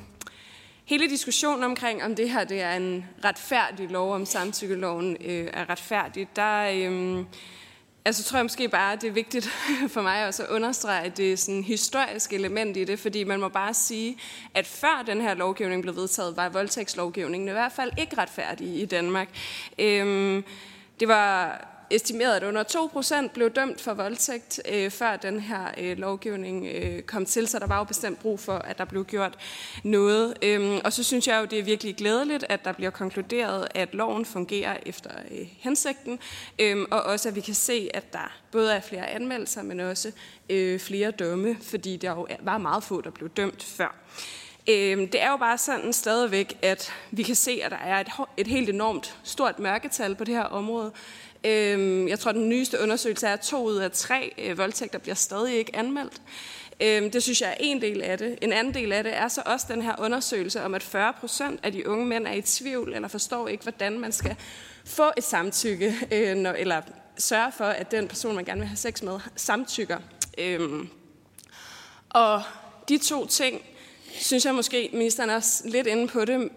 [0.84, 5.70] hele diskussionen omkring, om det her det er en retfærdig lov, om samtykkeloven øh, er
[5.70, 7.24] retfærdig, der øh,
[8.04, 9.44] altså, tror jeg måske bare, at det er vigtigt
[9.94, 13.24] for mig også at understrege, at det er sådan et historisk element i det, fordi
[13.24, 14.16] man må bare sige,
[14.54, 18.86] at før den her lovgivning blev vedtaget, var voldtægtslovgivningen i hvert fald ikke retfærdig i
[18.86, 19.28] Danmark.
[19.78, 20.42] Øh,
[21.00, 22.64] det var estimeret, at under
[23.26, 27.58] 2% blev dømt for voldtægt, øh, før den her øh, lovgivning øh, kom til, så
[27.58, 29.38] der var jo bestemt brug for, at der blev gjort
[29.82, 30.34] noget.
[30.42, 33.94] Øhm, og så synes jeg jo, det er virkelig glædeligt, at der bliver konkluderet, at
[33.94, 36.18] loven fungerer efter øh, hensigten,
[36.58, 40.12] øhm, og også at vi kan se, at der både er flere anmeldelser, men også
[40.50, 43.94] øh, flere dømme, fordi der jo var meget få, der blev dømt før.
[44.68, 48.08] Øhm, det er jo bare sådan stadigvæk, at vi kan se, at der er et,
[48.36, 50.92] et helt enormt stort mørketal på det her område.
[51.44, 55.14] Øhm, jeg tror, den nyeste undersøgelse er, at to ud af tre øh, voldtægter bliver
[55.14, 56.22] stadig ikke anmeldt.
[56.80, 58.38] Øhm, det synes jeg er en del af det.
[58.42, 61.60] En anden del af det er så også den her undersøgelse om, at 40 procent
[61.62, 64.36] af de unge mænd er i tvivl eller forstår ikke, hvordan man skal
[64.84, 66.82] få et samtykke, øh, når, eller
[67.18, 69.98] sørge for, at den person, man gerne vil have sex med, samtykker.
[70.38, 70.88] Øhm,
[72.08, 72.42] og
[72.88, 73.62] de to ting,
[74.12, 76.48] synes jeg måske, ministeren er også lidt inde på det,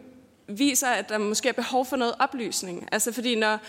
[0.47, 2.89] viser, at der måske er behov for noget oplysning.
[2.91, 3.59] Altså fordi når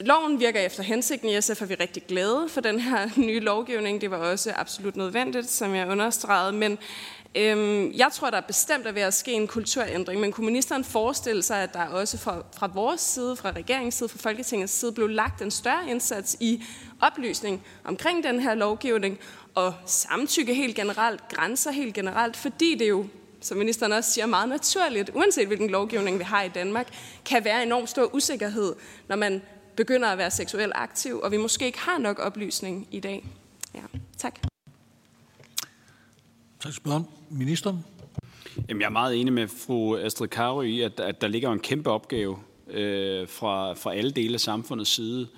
[0.00, 4.00] loven virker efter hensigten i SF, er vi rigtig glade for den her nye lovgivning.
[4.00, 6.52] Det var også absolut nødvendigt, som jeg understregede.
[6.52, 6.78] Men
[7.34, 10.20] øhm, jeg tror, der er bestemt er ved at ske en kulturændring.
[10.20, 14.08] Men kunne ministeren forestille sig, at der også fra, fra vores side, fra regeringens side,
[14.08, 16.64] fra Folketingets side, blev lagt en større indsats i
[17.00, 19.18] oplysning omkring den her lovgivning,
[19.54, 23.06] og samtykke helt generelt, grænser helt generelt, fordi det jo
[23.40, 26.86] som ministeren også siger, meget naturligt, uanset hvilken lovgivning vi har i Danmark,
[27.24, 28.74] kan være enormt stor usikkerhed,
[29.08, 29.42] når man
[29.76, 33.26] begynder at være seksuelt aktiv, og vi måske ikke har nok oplysning i dag.
[33.74, 33.80] Ja,
[34.18, 34.40] tak.
[36.60, 37.02] Tak spørgsmål.
[37.30, 37.84] Ministeren?
[38.68, 41.60] Jamen, jeg er meget enig med fru Astrid Karo i, at, at der ligger en
[41.60, 42.38] kæmpe opgave
[42.70, 45.28] øh, fra, fra alle dele af samfundets side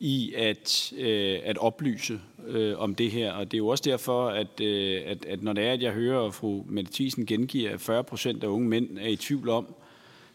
[0.00, 3.32] i at, øh, at oplyse øh, om det her.
[3.32, 5.92] Og det er jo også derfor, at, øh, at, at når det er, at jeg
[5.92, 9.48] hører, at fru Mette Thiesen gengiver, at 40 procent af unge mænd er i tvivl
[9.48, 9.74] om,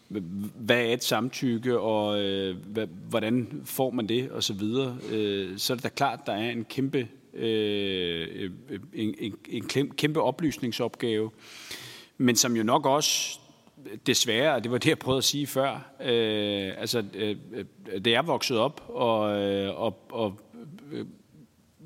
[0.08, 5.58] hvad er et samtykke, og øh, hvad, hvordan får man det, og så videre, øh,
[5.58, 8.50] så er det da klart, der er en kæmpe, øh, øh
[8.94, 9.64] en, en, en
[9.96, 11.30] kæmpe oplysningsopgave,
[12.18, 13.38] men som jo nok også
[14.06, 17.36] desværre, og det var det, jeg prøvede at sige før, øh, altså, øh,
[18.04, 20.40] det er vokset op, og, øh, og, og
[20.92, 21.06] øh,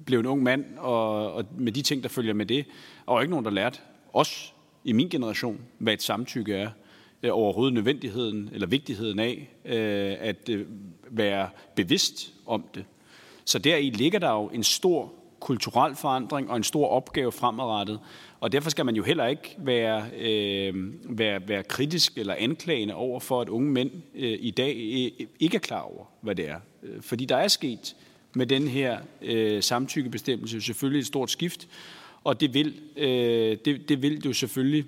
[0.06, 2.64] blev en ung mand, og, og med de ting, der følger med det,
[3.06, 3.78] og ikke nogen, der lærte
[4.12, 4.54] os
[4.84, 6.87] i min generation, hvad et samtykke er, øh,
[7.22, 10.66] Øh, overhovedet nødvendigheden eller vigtigheden af øh, at øh,
[11.10, 12.84] være bevidst om det.
[13.44, 18.00] Så deri ligger der jo en stor kulturel forandring og en stor opgave fremadrettet.
[18.40, 20.74] Og derfor skal man jo heller ikke være, øh,
[21.18, 24.74] være, være kritisk eller anklagende over for, at unge mænd øh, i dag
[25.40, 26.60] ikke er klar over, hvad det er.
[27.00, 27.96] Fordi der er sket
[28.34, 31.68] med den her øh, samtykkebestemmelse selvfølgelig et stort skift,
[32.24, 34.84] og det vil, øh, det, det vil jo selvfølgelig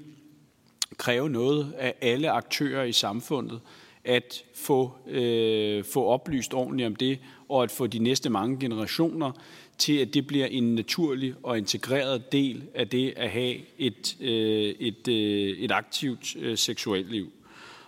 [1.01, 3.61] kræve noget af alle aktører i samfundet
[4.05, 9.33] at få, øh, få oplyst ordentligt om det, og at få de næste mange generationer
[9.79, 14.75] til, at det bliver en naturlig og integreret del af det at have et, øh,
[14.79, 17.33] et, øh, et aktivt øh, seksuelt liv.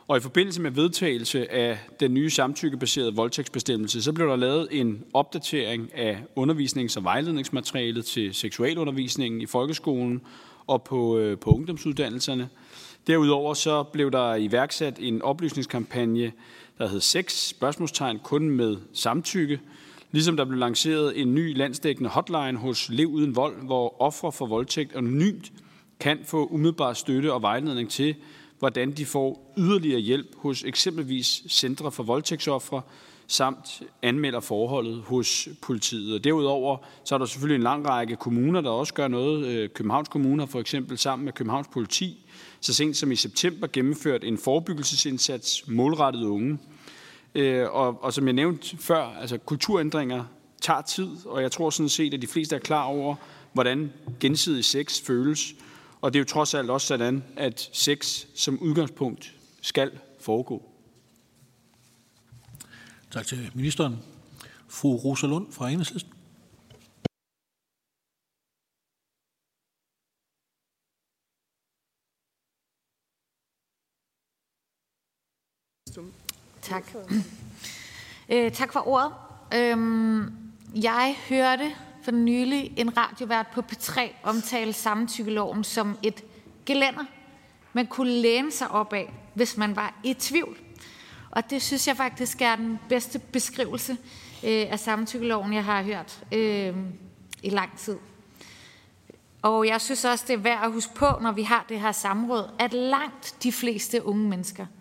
[0.08, 5.04] Og i forbindelse med vedtagelse af den nye samtykkebaserede voldtægtsbestemmelse, så blev der lavet en
[5.14, 10.20] opdatering af undervisnings- og vejledningsmaterialet til seksualundervisningen i folkeskolen
[10.66, 12.48] og på, øh, på ungdomsuddannelserne.
[13.06, 16.32] Derudover så blev der iværksat en oplysningskampagne,
[16.78, 19.60] der hed 6 spørgsmålstegn kun med samtykke,
[20.12, 24.46] ligesom der blev lanceret en ny landsdækkende hotline hos Lev Uden Vold, hvor ofre for
[24.46, 25.52] voldtægt anonymt
[26.00, 28.14] kan få umiddelbar støtte og vejledning til,
[28.58, 32.82] hvordan de får yderligere hjælp hos eksempelvis Centre for Voldtægtsoffre,
[33.26, 36.14] samt anmelder forholdet hos politiet.
[36.14, 39.46] Og derudover så er der selvfølgelig en lang række kommuner, der også gør noget.
[39.46, 42.21] Øh, Københavns Kommune har for eksempel sammen med Københavns Politi
[42.62, 46.58] så sent som i september gennemført en forebyggelsesindsats målrettet unge.
[47.34, 50.24] Øh, og, og som jeg nævnte før, altså kulturændringer
[50.60, 53.14] tager tid, og jeg tror sådan set, at de fleste er klar over,
[53.52, 55.54] hvordan gensidig sex føles.
[56.00, 60.62] Og det er jo trods alt også sådan, at sex som udgangspunkt skal foregå.
[63.10, 63.98] Tak til ministeren.
[64.68, 66.12] Fru Rosa Lund fra Enhedslisten.
[76.62, 76.84] Tak.
[78.28, 79.12] Øh, tak for ordet.
[79.54, 80.32] Øhm,
[80.74, 86.24] jeg hørte for nylig en radiovært på P3 omtale samtykkeloven som et
[86.66, 87.04] gelænder,
[87.72, 90.56] man kunne læne sig op af, hvis man var i tvivl.
[91.30, 93.92] Og det synes jeg faktisk er den bedste beskrivelse
[94.44, 96.76] øh, af samtykkeloven, jeg har hørt øh,
[97.42, 97.96] i lang tid.
[99.42, 101.92] Og jeg synes også, det er værd at huske på, når vi har det her
[101.92, 104.66] samråd, at langt de fleste unge mennesker–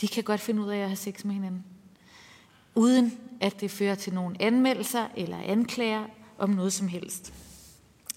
[0.00, 1.64] de kan godt finde ud af at have sex med hinanden.
[2.74, 6.04] Uden at det fører til nogle anmeldelser eller anklager
[6.38, 7.32] om noget som helst.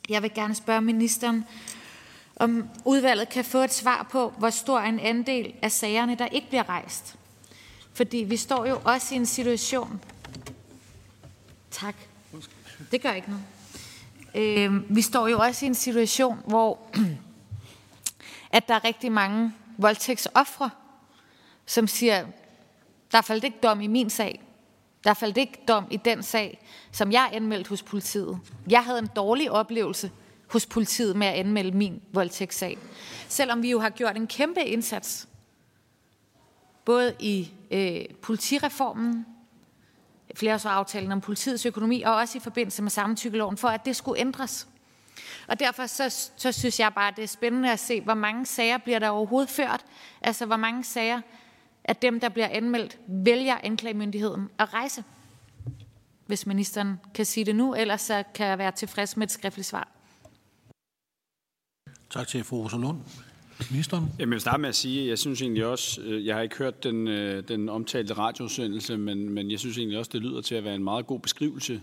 [0.09, 1.45] Jeg vil gerne spørge ministeren,
[2.35, 6.47] om udvalget kan få et svar på, hvor stor en andel af sagerne, der ikke
[6.47, 7.15] bliver rejst.
[7.93, 10.01] Fordi vi står jo også i en situation...
[11.71, 11.95] Tak.
[12.91, 13.43] Det gør ikke noget.
[14.35, 16.79] Øh, vi står jo også i en situation, hvor
[18.57, 20.69] at der er rigtig mange voldtægtsoffre,
[21.73, 22.25] som siger,
[23.11, 24.43] der faldt ikke dom i min sag.
[25.03, 28.39] Der faldt ikke dom i den sag, som jeg anmeldte hos politiet.
[28.69, 30.11] Jeg havde en dårlig oplevelse
[30.47, 32.77] hos politiet med at anmelde min voldtægtssag.
[33.27, 35.27] Selvom vi jo har gjort en kæmpe indsats,
[36.85, 39.25] både i øh, politireformen,
[40.35, 44.67] flereårsaftalen om politiets økonomi, og også i forbindelse med samtykkeloven, for at det skulle ændres.
[45.47, 48.77] Og derfor så, så synes jeg bare, det er spændende at se, hvor mange sager
[48.77, 49.85] bliver der overhovedet ført.
[50.21, 51.21] Altså, hvor mange sager
[51.85, 55.03] af dem, der bliver anmeldt, vælger anklagemyndigheden at rejse.
[56.25, 59.67] Hvis ministeren kan sige det nu, ellers så kan jeg være tilfreds med et skriftligt
[59.67, 59.87] svar.
[62.09, 62.97] Tak til fru Rosa Lund.
[63.71, 64.05] Ministeren?
[64.19, 66.57] Jeg vil starte med at sige, at jeg synes egentlig også, øh, jeg har ikke
[66.57, 70.55] hørt den, øh, den omtalte radiosendelse, men, men jeg synes egentlig også, det lyder til
[70.55, 71.81] at være en meget god beskrivelse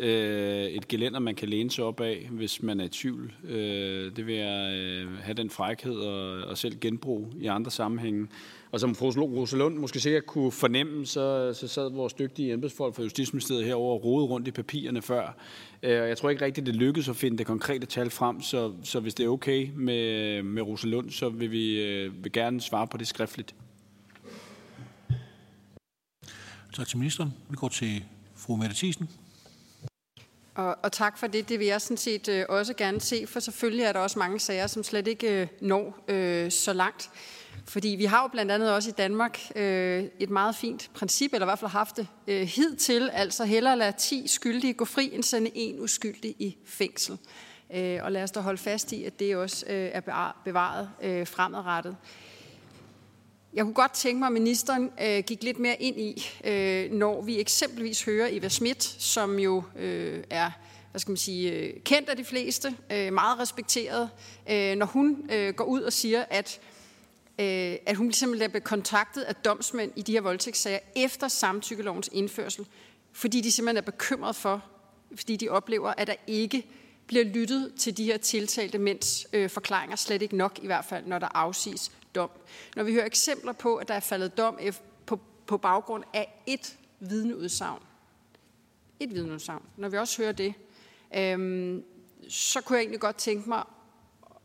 [0.00, 3.32] øh, et gelænder, man kan læne sig op af, hvis man er i tvivl.
[3.44, 8.28] Øh, det vil jeg øh, have den frækhed og, og selv genbruge i andre sammenhænge.
[8.72, 13.02] Og som fru Rosalund måske sikkert kunne fornemme, så, så sad vores dygtige embedsfolk fra
[13.02, 15.36] Justitsministeriet herover og rode rundt i papirerne før.
[15.82, 19.00] Øh, jeg tror ikke rigtigt, det lykkedes at finde det konkrete tal frem, så, så
[19.00, 22.96] hvis det er okay med, med Rosalund, så vil vi øh, vil gerne svare på
[22.96, 23.54] det skriftligt.
[26.72, 27.32] Tak til ministeren.
[27.50, 29.08] Vi går til fru Mette Thiesen.
[30.60, 31.48] Og, og tak for det.
[31.48, 34.40] Det vil jeg sådan set øh, også gerne se, for selvfølgelig er der også mange
[34.40, 37.10] sager, som slet ikke øh, når øh, så langt.
[37.66, 41.46] Fordi vi har jo blandt andet også i Danmark øh, et meget fint princip, eller
[41.46, 45.22] i hvert fald haft det øh, hidtil, altså hellere lade 10 skyldige gå fri, end
[45.22, 47.18] sende en uskyldig i fængsel.
[47.74, 51.26] Øh, og lad os da holde fast i, at det også øh, er bevaret øh,
[51.26, 51.96] fremadrettet.
[53.54, 57.22] Jeg kunne godt tænke mig, at ministeren øh, gik lidt mere ind i, øh, når
[57.22, 60.50] vi eksempelvis hører Eva Schmidt, som jo øh, er
[60.90, 64.10] hvad skal man sige, øh, kendt af de fleste, øh, meget respekteret,
[64.50, 66.60] øh, når hun øh, går ud og siger, at,
[67.38, 72.66] øh, at hun simpelthen bliver kontaktet af domsmænd i de her voldtægtssager efter samtykkelovens indførsel,
[73.12, 74.64] fordi de simpelthen er bekymret for,
[75.14, 76.66] fordi de oplever, at der ikke
[77.06, 81.06] bliver lyttet til de her tiltalte mænds øh, forklaringer, slet ikke nok i hvert fald,
[81.06, 82.30] når der afsiges dom.
[82.76, 84.58] Når vi hører eksempler på, at der er faldet dom
[85.06, 87.82] på, på baggrund af et vidneudsagn,
[89.00, 90.54] et vidneudsagn, når vi også hører det,
[91.16, 91.84] øhm,
[92.28, 93.64] så kunne jeg egentlig godt tænke mig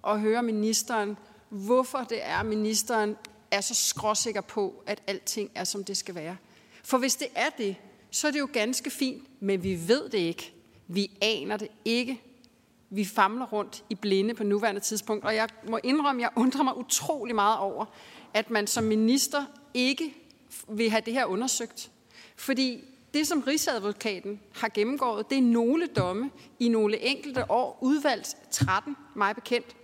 [0.07, 1.17] at høre ministeren,
[1.49, 3.17] hvorfor det er, ministeren
[3.51, 6.37] er så skråsikker på, at alting er, som det skal være.
[6.83, 7.75] For hvis det er det,
[8.11, 10.53] så er det jo ganske fint, men vi ved det ikke.
[10.87, 12.21] Vi aner det ikke
[12.95, 15.25] vi famler rundt i blinde på nuværende tidspunkt.
[15.25, 17.85] Og jeg må indrømme, jeg undrer mig utrolig meget over,
[18.33, 20.15] at man som minister ikke
[20.67, 21.91] vil have det her undersøgt.
[22.35, 28.35] Fordi det, som Rigsadvokaten har gennemgået, det er nogle domme i nogle enkelte år, udvalgt
[28.51, 29.75] 13, mig bekendt.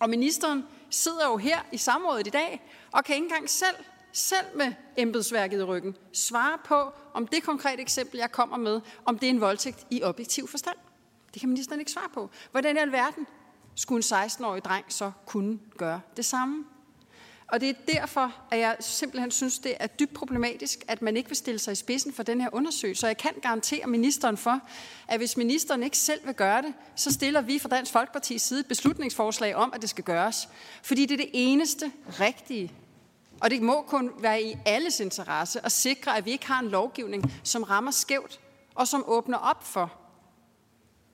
[0.00, 3.76] Og ministeren sidder jo her i samrådet i dag, og kan ikke engang selv,
[4.12, 9.18] selv med embedsværket i ryggen, svare på, om det konkrete eksempel, jeg kommer med, om
[9.18, 10.76] det er en voldtægt i objektiv forstand.
[11.34, 12.30] Det kan ministeren ikke svare på.
[12.50, 13.26] Hvordan i alverden
[13.74, 16.64] skulle en 16-årig dreng så kunne gøre det samme?
[17.46, 21.28] Og det er derfor, at jeg simpelthen synes, det er dybt problematisk, at man ikke
[21.28, 23.06] vil stille sig i spidsen for den her undersøgelse.
[23.06, 24.60] Og jeg kan garantere ministeren for,
[25.08, 28.60] at hvis ministeren ikke selv vil gøre det, så stiller vi fra Dansk Folkeparti's side
[28.60, 30.48] et beslutningsforslag om, at det skal gøres.
[30.82, 32.72] Fordi det er det eneste rigtige.
[33.40, 36.68] Og det må kun være i alles interesse at sikre, at vi ikke har en
[36.68, 38.40] lovgivning, som rammer skævt
[38.74, 40.03] og som åbner op for,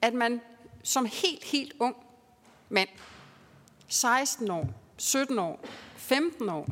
[0.03, 0.41] at man
[0.83, 1.97] som helt, helt ung
[2.69, 2.89] mand,
[3.89, 5.65] 16 år, 17 år,
[5.97, 6.67] 15 år,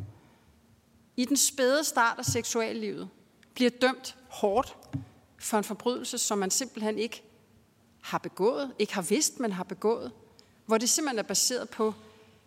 [1.17, 3.09] i den spæde start af seksuallivet,
[3.55, 4.77] bliver dømt hårdt
[5.39, 7.23] for en forbrydelse, som man simpelthen ikke
[8.03, 10.13] har begået, ikke har vidst, man har begået,
[10.67, 11.95] hvor det simpelthen er baseret på,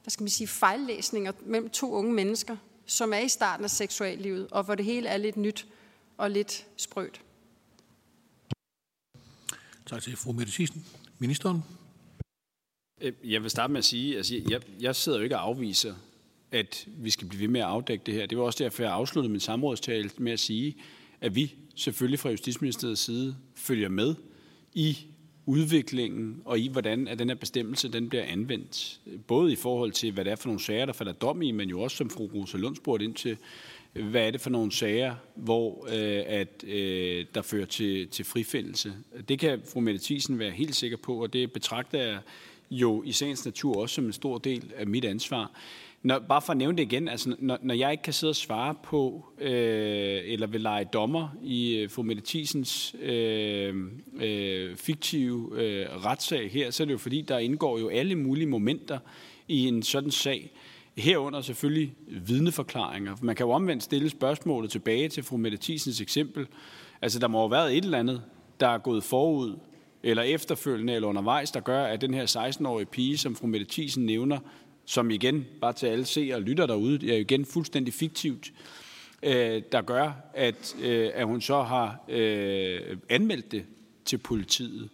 [0.03, 4.47] hvad skal man sige, fejllæsninger mellem to unge mennesker, som er i starten af seksuallivet,
[4.51, 5.67] og hvor det hele er lidt nyt
[6.17, 7.21] og lidt sprødt.
[9.85, 10.85] Tak til fru Mette Thyssen.
[11.19, 11.63] Ministeren?
[13.01, 15.93] Øh, jeg vil starte med at sige, altså jeg, jeg sidder jo ikke og afviser,
[16.51, 18.25] at vi skal blive ved med at afdække det her.
[18.25, 20.75] Det var også derfor, jeg afsluttede min samrådstale med at sige,
[21.21, 24.15] at vi selvfølgelig fra Justitsministeriets side følger med
[24.73, 24.97] i
[25.45, 29.01] udviklingen og i, hvordan at den her bestemmelse den bliver anvendt.
[29.27, 31.69] Både i forhold til, hvad det er for nogle sager, der falder dom i, men
[31.69, 33.37] jo også, som fru Rosa Lund spurgte ind til,
[33.93, 38.93] hvad er det for nogle sager, hvor øh, at, øh, der fører til, til frifindelse.
[39.29, 42.19] Det kan fru Mette Thiesen være helt sikker på, og det betragter jeg
[42.71, 45.51] jo i sagens natur også som en stor del af mit ansvar.
[46.03, 48.35] Når, bare for at nævne det igen, altså, når, når jeg ikke kan sidde og
[48.35, 53.75] svare på, øh, eller vil lege dommer i øh, fru Mette Thiesens øh,
[54.21, 58.47] øh, fiktive øh, retssag her, så er det jo fordi, der indgår jo alle mulige
[58.47, 58.99] momenter
[59.47, 60.51] i en sådan sag.
[60.97, 63.15] Herunder selvfølgelig vidneforklaringer.
[63.21, 66.47] Man kan jo omvendt stille spørgsmålet tilbage til fru Mette Thiesens eksempel.
[67.01, 68.21] Altså, der må have været et eller andet,
[68.59, 69.55] der er gået forud,
[70.03, 74.05] eller efterfølgende, eller undervejs, der gør, at den her 16-årige pige, som fru Mette Thiesen
[74.05, 74.39] nævner,
[74.85, 78.51] som igen, bare til alle se og lytter derude, er jo igen fuldstændig fiktivt,
[79.23, 83.65] øh, der gør, at, øh, at hun så har øh, anmeldt det
[84.05, 84.89] til politiet.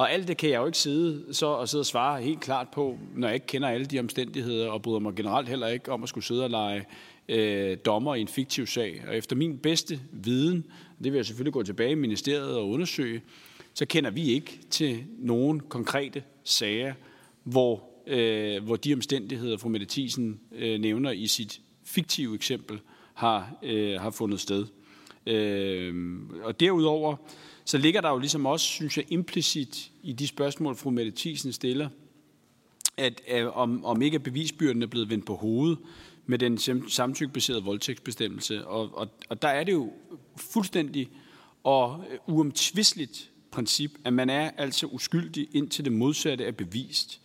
[0.00, 2.68] Og alt det kan jeg jo ikke sidde, så, og sidde og svare helt klart
[2.68, 6.02] på, når jeg ikke kender alle de omstændigheder, og bryder mig generelt heller ikke om
[6.02, 6.84] at skulle sidde og lege
[7.28, 9.02] øh, dommer i en fiktiv sag.
[9.08, 10.66] Og efter min bedste viden,
[11.04, 13.22] det vil jeg selvfølgelig gå tilbage i ministeriet og undersøge,
[13.74, 16.94] så kender vi ikke til nogen konkrete sager,
[17.44, 22.80] hvor, øh, hvor de omstændigheder, fru Mette Thiesen øh, nævner i sit fiktive eksempel,
[23.14, 24.66] har, øh, har fundet sted.
[25.26, 25.94] Øh,
[26.42, 27.16] og derudover,
[27.70, 31.52] så ligger der jo ligesom også, synes jeg, implicit i de spørgsmål, fru Mette Thiesen
[31.52, 31.88] stiller,
[32.96, 35.78] at, at om, om ikke bevisbyrden er blevet vendt på hovedet
[36.26, 36.58] med den
[36.88, 38.66] samtykkebaserede voldtægtsbestemmelse.
[38.66, 39.92] Og, og, og der er det jo
[40.36, 41.10] fuldstændig
[41.64, 47.20] og øh, uomtvisteligt princip, at man er altså uskyldig indtil det modsatte er bevist.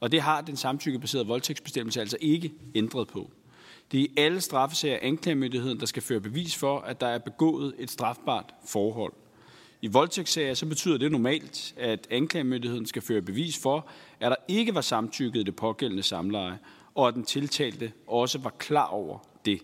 [0.00, 3.30] Og det har den samtykkebaserede voldtægtsbestemmelse altså ikke ændret på.
[3.92, 7.74] Det er i alle straffesager anklagemyndigheden, der skal føre bevis for, at der er begået
[7.78, 9.12] et strafbart forhold.
[9.82, 13.88] I voldtægtssager så betyder det normalt, at anklagemyndigheden skal føre bevis for,
[14.20, 16.58] at der ikke var samtykket i det pågældende samleje,
[16.94, 19.60] og at den tiltalte også var klar over det.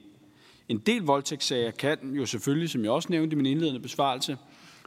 [0.68, 4.38] En del voldtægtssager kan jo selvfølgelig, som jeg også nævnte i min indledende besvarelse,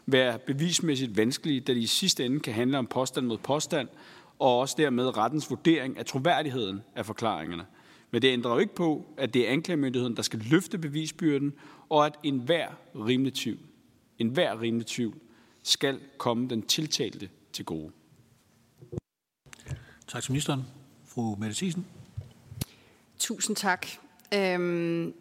[0.06, 3.88] være bevismæssigt vanskelige, da de i sidste ende kan handle om påstand mod påstand,
[4.40, 7.66] og også dermed rettens vurdering af troværdigheden af forklaringerne.
[8.12, 11.54] Men det ændrer jo ikke på, at det er anklagemyndigheden, der skal løfte bevisbyrden,
[11.90, 13.60] og at enhver rimelig tvivl,
[14.20, 15.20] enhver rimelig tvivl
[15.64, 17.92] skal komme den tiltalte til gode.
[20.08, 20.64] Tak til ministeren.
[21.06, 21.86] Fru Mette Thiesen.
[23.20, 23.88] Tusind tak.
[24.34, 25.14] Øhm,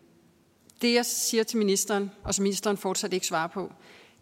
[0.83, 3.73] det jeg siger til ministeren, og som ministeren fortsat ikke svarer på,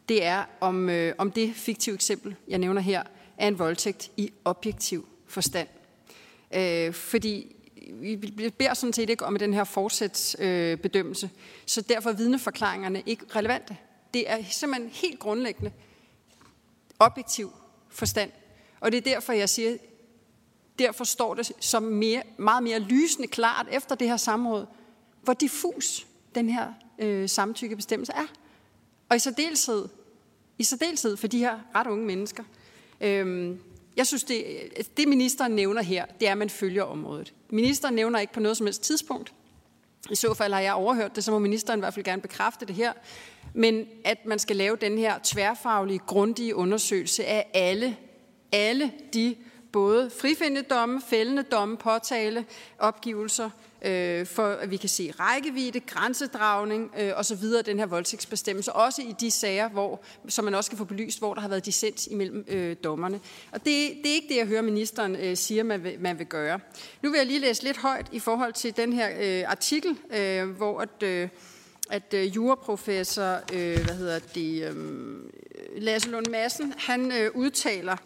[0.09, 3.03] det er, om, øh, om det fiktive eksempel, jeg nævner her,
[3.39, 5.69] er en voldtægt i objektiv forstand.
[6.55, 7.57] Øh, fordi
[7.93, 8.17] vi
[8.59, 13.77] beder sådan set ikke om den her fortsætsbedømmelse, øh, så derfor er vidneforklaringerne ikke relevante.
[14.15, 15.73] Det er simpelthen helt grundlæggende
[16.99, 17.53] objektiv
[17.89, 18.31] forstand.
[18.81, 19.77] Og det er derfor, jeg siger,
[20.79, 24.67] derfor står det som mere, meget mere lysende klart efter det her samråd,
[25.23, 28.27] hvor diffus den her øh, samtykkebestemmelse er.
[29.09, 29.89] Og i særdeleshed,
[30.59, 32.45] i særdeleshed for de her ret unge mennesker.
[33.01, 33.61] Øhm,
[33.97, 34.45] jeg synes, det,
[34.97, 37.35] det ministeren nævner her, det er, at man følger området.
[37.51, 39.33] Ministeren nævner ikke på noget som helst tidspunkt.
[40.11, 42.67] I så fald har jeg overhørt det, så må ministeren i hvert fald gerne bekræfte
[42.67, 42.93] det her.
[43.55, 47.97] Men at man skal lave den her tværfaglige, grundige undersøgelse af alle,
[48.53, 49.37] alle de
[49.73, 52.45] både frifindende domme, fældende domme, påtale,
[52.79, 53.51] opgivelser,
[53.85, 57.45] øh, for at vi kan se rækkevidde, grænsedragning øh, osv.
[57.67, 61.35] den her voldtægtsbestemmelse, også i de sager, hvor, som man også kan få belyst, hvor
[61.35, 63.21] der har været dissens imellem øh, dommerne.
[63.53, 63.67] Og det,
[64.03, 66.61] det er ikke det, jeg hører ministeren øh, siger, man vil, man vil gøre.
[67.03, 70.51] Nu vil jeg lige læse lidt højt i forhold til den her øh, artikel, øh,
[70.51, 71.29] hvor at, øh,
[71.91, 74.75] at øh, juraprofessor øh, hvad hedder det, øh,
[75.77, 77.97] Lasse Lund Madsen, han øh, udtaler,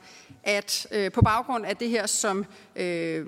[0.42, 2.44] at øh, på baggrund af det her, som
[2.76, 3.26] øh,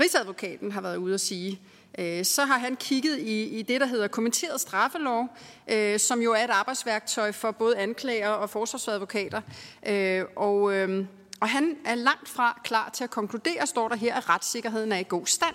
[0.00, 3.80] Rigsadvokaten har været ude at sige, øh, Øh, så har han kigget i, i det,
[3.80, 5.28] der hedder kommenteret straffelov,
[5.70, 9.40] øh, som jo er et arbejdsværktøj for både anklager og forsvarsadvokater.
[9.86, 11.06] Øh, og, øh,
[11.40, 14.98] og han er langt fra klar til at konkludere, står der her, at retssikkerheden er
[14.98, 15.54] i god stand.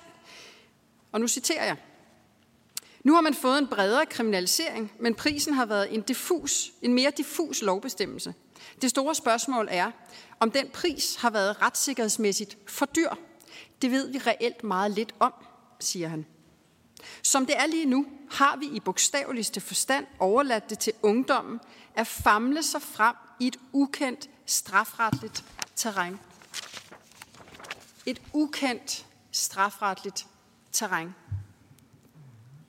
[1.12, 1.76] Og nu citerer jeg.
[3.04, 7.12] Nu har man fået en bredere kriminalisering, men prisen har været en, diffus, en mere
[7.18, 8.34] diffus lovbestemmelse.
[8.82, 9.92] Det store spørgsmål er,
[10.40, 13.10] om den pris har været retssikkerhedsmæssigt for dyr.
[13.82, 15.34] Det ved vi reelt meget lidt om,
[15.80, 16.26] siger han.
[17.24, 21.60] Som det er lige nu, har vi i bogstaveligste forstand overladt det til ungdommen
[21.96, 25.46] at famle sig frem i et ukendt strafretligt
[25.76, 26.20] terræn.
[28.06, 30.28] Et ukendt strafretligt
[30.72, 31.16] terræn.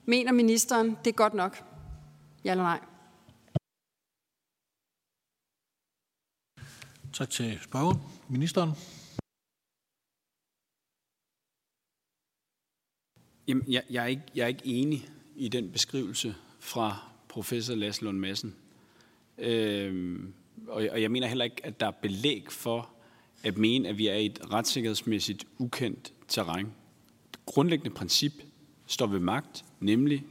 [0.05, 1.63] Mener ministeren, det er godt nok?
[2.43, 2.79] Ja eller nej?
[7.13, 8.01] Tak til spørgeren.
[8.29, 8.71] Ministeren.
[13.47, 18.01] Jamen, jeg, jeg, er ikke, jeg er ikke enig i den beskrivelse fra professor Lars
[18.01, 18.55] Lund Madsen.
[19.37, 20.33] Øhm,
[20.67, 22.89] og, og jeg mener heller ikke, at der er belæg for
[23.43, 26.65] at mene, at vi er i et retssikkerhedsmæssigt ukendt terræn.
[27.31, 28.33] Det grundlæggende princip
[28.85, 30.23] står ved magt, nemlig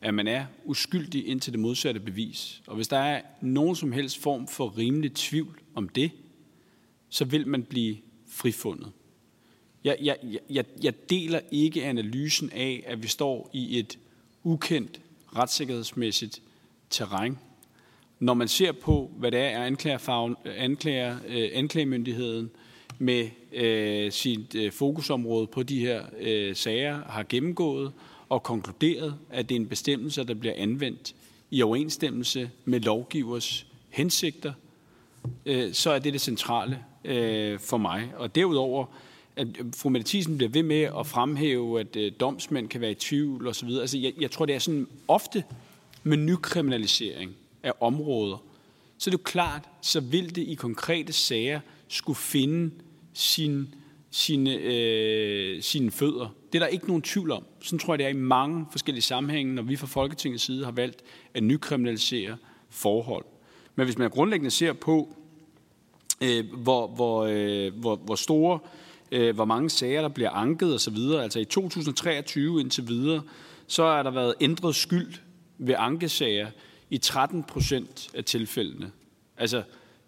[0.00, 2.62] at man er uskyldig indtil det modsatte bevis.
[2.66, 6.10] Og hvis der er nogen som helst form for rimelig tvivl om det,
[7.08, 7.96] så vil man blive
[8.28, 8.92] frifundet.
[9.84, 10.16] Jeg, jeg,
[10.50, 13.98] jeg, jeg deler ikke analysen af, at vi står i et
[14.42, 15.00] ukendt
[15.36, 16.42] retssikkerhedsmæssigt
[16.90, 17.38] terræn.
[18.18, 22.50] Når man ser på, hvad det er, anklager, anklager, øh, anklagemyndigheden
[22.98, 27.92] med øh, sit øh, fokusområde på de her øh, sager har gennemgået,
[28.32, 31.14] og konkluderet, at det er en bestemmelse, der bliver anvendt
[31.50, 34.52] i overensstemmelse med lovgivers hensigter,
[35.46, 38.12] øh, så er det det centrale øh, for mig.
[38.16, 38.86] Og derudover,
[39.36, 42.90] at øh, fru Mette Thiesen bliver ved med at fremhæve, at øh, domsmænd kan være
[42.90, 43.68] i tvivl osv.
[43.68, 45.44] Altså, jeg, jeg tror, det er sådan ofte
[46.02, 48.42] med nykriminalisering af områder,
[48.98, 52.70] så er det jo klart, så vil det i konkrete sager skulle finde
[53.12, 53.74] sin,
[54.10, 56.34] sine, øh, sine fødder.
[56.52, 57.44] Det er der ikke nogen tvivl om.
[57.60, 60.72] Sådan tror jeg, det er i mange forskellige sammenhænge, når vi fra Folketingets side har
[60.72, 61.02] valgt
[61.34, 62.36] at nykriminalisere
[62.70, 63.24] forhold.
[63.74, 65.16] Men hvis man grundlæggende ser på,
[66.20, 68.81] øh, hvor, hvor, øh, hvor, hvor store, øh,
[69.12, 73.22] Øh, hvor mange sager, der bliver anket osv., altså i 2023 indtil videre,
[73.66, 75.12] så er der været ændret skyld
[75.58, 76.46] ved ankesager
[76.90, 78.90] i 13 procent af tilfældene.
[79.36, 79.62] Altså,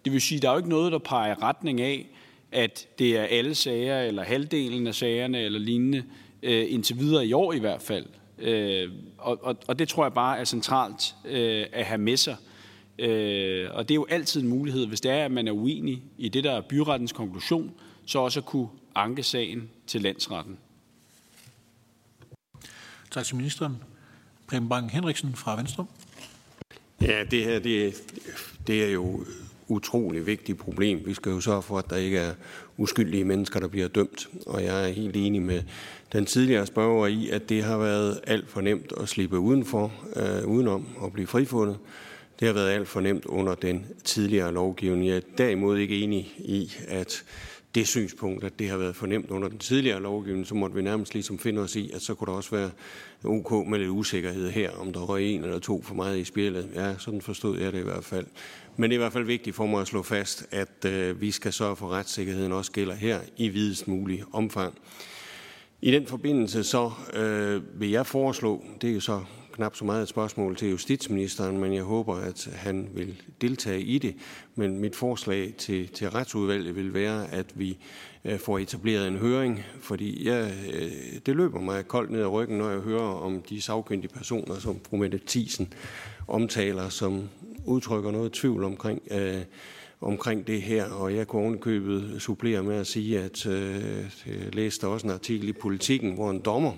[0.05, 2.09] det vil sige, der er jo ikke noget, der peger retning af,
[2.53, 6.05] at det er alle sager, eller halvdelen af sagerne, eller lignende,
[6.43, 8.07] øh, indtil videre i år i hvert fald.
[8.39, 12.37] Øh, og, og, og det tror jeg bare er centralt øh, at have med sig.
[12.99, 16.03] Øh, og det er jo altid en mulighed, hvis det er, at man er uenig
[16.19, 17.73] i det, der er byrettens konklusion,
[18.07, 20.59] så også at kunne anke sagen til landsretten.
[23.11, 23.77] Tak til ministeren.
[24.47, 25.87] Preben Bang Henriksen fra Venstre.
[27.01, 27.95] Ja, det her det,
[28.67, 29.25] det er jo
[29.69, 31.07] utrolig vigtigt problem.
[31.07, 32.35] Vi skal jo sørge for, at der ikke er
[32.77, 34.29] uskyldige mennesker, der bliver dømt.
[34.47, 35.63] Og jeg er helt enig med
[36.13, 40.47] den tidligere spørger i, at det har været alt for nemt at slippe udenfor, øh,
[40.47, 41.79] udenom og blive frifundet.
[42.41, 45.09] Det har været alt for nemt under den tidligere lovgivning.
[45.09, 47.25] Jeg er derimod ikke enig i, at
[47.75, 51.14] det synspunkt, at det har været fornemt under den tidligere lovgivning, så måtte vi nærmest
[51.14, 52.70] ligesom finde os i, at så kunne der også være
[53.25, 56.68] ok med lidt usikkerhed her, om der var en eller to for meget i spillet.
[56.75, 58.27] Ja, sådan forstod jeg det i hvert fald.
[58.77, 61.31] Men det er i hvert fald vigtigt for mig at slå fast, at øh, vi
[61.31, 64.79] skal sørge for, at retssikkerheden også gælder her i videst mulig omfang.
[65.83, 69.20] I den forbindelse så øh, vil jeg foreslå, det er jo så
[69.55, 73.99] knap så meget et spørgsmål til justitsministeren, men jeg håber, at han vil deltage i
[73.99, 74.15] det.
[74.55, 77.79] Men mit forslag til, til retsudvalget vil være, at vi
[78.25, 80.93] øh, får etableret en høring, fordi jeg, øh,
[81.27, 84.81] det løber mig koldt ned ad ryggen, når jeg hører om de sagkyndige personer, som
[84.89, 85.73] fru Mette Thiesen
[86.29, 87.29] omtaler, som
[87.65, 89.43] udtrykker noget tvivl omkring, øh,
[90.01, 90.91] omkring det her.
[90.91, 95.49] Og jeg kunne ovenkøbet supplere med at sige, at øh, jeg læste også en artikel
[95.49, 96.73] i Politiken, hvor en dommer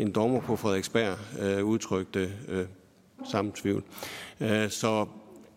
[0.00, 2.64] en dommer på Frederiksberg øh, udtrykte øh,
[3.30, 3.84] samme tvivl.
[4.40, 5.06] Øh, så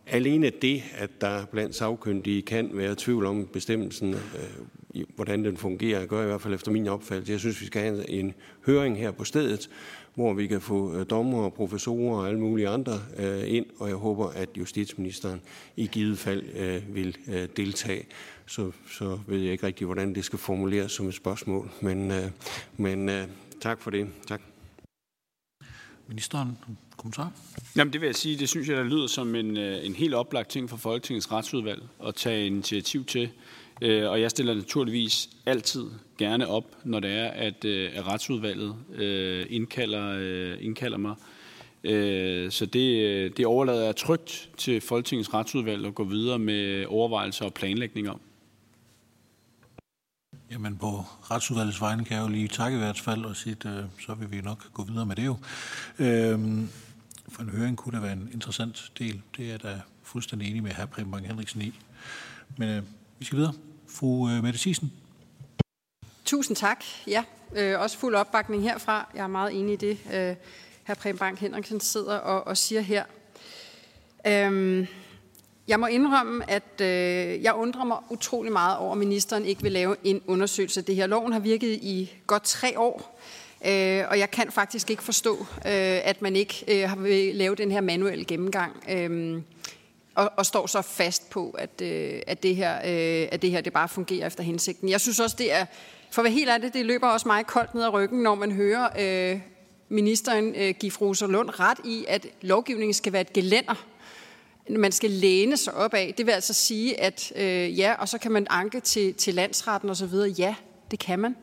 [0.08, 6.06] alene det, at der blandt sagkyndige kan være tvivl om bestemmelsen, øh, hvordan den fungerer,
[6.06, 7.32] gør i hvert fald efter min opfattelse.
[7.32, 8.34] Jeg synes, vi skal have en
[8.66, 9.70] høring her på stedet,
[10.16, 13.88] hvor vi kan få øh, dommer og professorer og alle mulige andre øh, ind, og
[13.88, 15.42] jeg håber, at justitsministeren
[15.78, 18.06] i givet fald øh, vil øh, deltage.
[18.46, 22.26] Så, så ved jeg ikke rigtig, hvordan det skal formuleres som et spørgsmål, men, øh,
[22.78, 23.28] men øh,
[23.64, 24.08] Tak for det.
[24.28, 24.42] Tak.
[26.08, 26.58] Ministeren,
[26.98, 27.32] kommentar?
[27.76, 30.14] Jamen det vil jeg sige, det synes jeg, der lyder som en, øh, en helt
[30.14, 33.30] oplagt ting for Folketingets retsudvalg at tage initiativ til.
[33.82, 35.86] Øh, og jeg stiller naturligvis altid
[36.18, 38.76] gerne op, når det er, at, øh, at retsudvalget
[39.50, 40.18] indkalder,
[40.58, 41.16] indkalder mig.
[42.52, 47.54] Så det, det overlader jeg trygt til Folketingets retsudvalg at gå videre med overvejelser og
[47.54, 48.20] planlægning om.
[50.52, 53.66] Jamen på retsudvalgets vegne kan jeg jo lige takke i hvert fald og sige, at
[53.66, 55.38] øh, så vil vi nok gå videre med det jo.
[56.00, 56.70] Øhm,
[57.30, 59.22] for en høring kunne da være en interessant del.
[59.38, 60.86] Det er jeg da fuldstændig enig med hr.
[60.86, 61.80] Preben Bang Henriksen i.
[62.58, 62.84] Men øh,
[63.20, 63.54] vi skal videre.
[63.88, 64.92] Fru øh, Mette Thiesen.
[66.26, 66.84] Tusind tak.
[67.08, 67.24] Ja,
[67.56, 69.10] øh, også fuld opbakning herfra.
[69.16, 70.36] Jeg er meget enig i det, øh,
[70.88, 70.94] hr.
[70.94, 73.04] Preben Bang Henriksen sidder og, og siger her.
[74.28, 74.88] Øhm,
[75.68, 79.72] jeg må indrømme, at øh, jeg undrer mig utrolig meget over, at ministeren ikke vil
[79.72, 81.08] lave en undersøgelse af det her.
[81.08, 83.20] Loven har virket i godt tre år,
[83.66, 87.56] øh, og jeg kan faktisk ikke forstå, øh, at man ikke øh, har vil lave
[87.56, 88.84] den her manuelle gennemgang.
[88.90, 89.42] Øh,
[90.16, 93.62] og, og står så fast på, at, øh, at, det her, øh, at det her
[93.62, 94.90] det bare fungerer efter hensigten.
[94.90, 95.66] Jeg synes også, det er,
[96.12, 98.52] for at være helt ærlig, det løber også meget koldt ned ad ryggen, når man
[98.52, 99.40] hører øh,
[99.90, 103.86] ministeren øh, give Fru Lund ret i, at lovgivningen skal være et gelænder
[104.70, 106.14] man skal læne sig op af.
[106.18, 109.90] Det vil altså sige, at øh, ja, og så kan man anke til, til landsretten
[109.90, 110.30] og så videre.
[110.30, 110.56] Ja,
[110.92, 111.36] det kan man.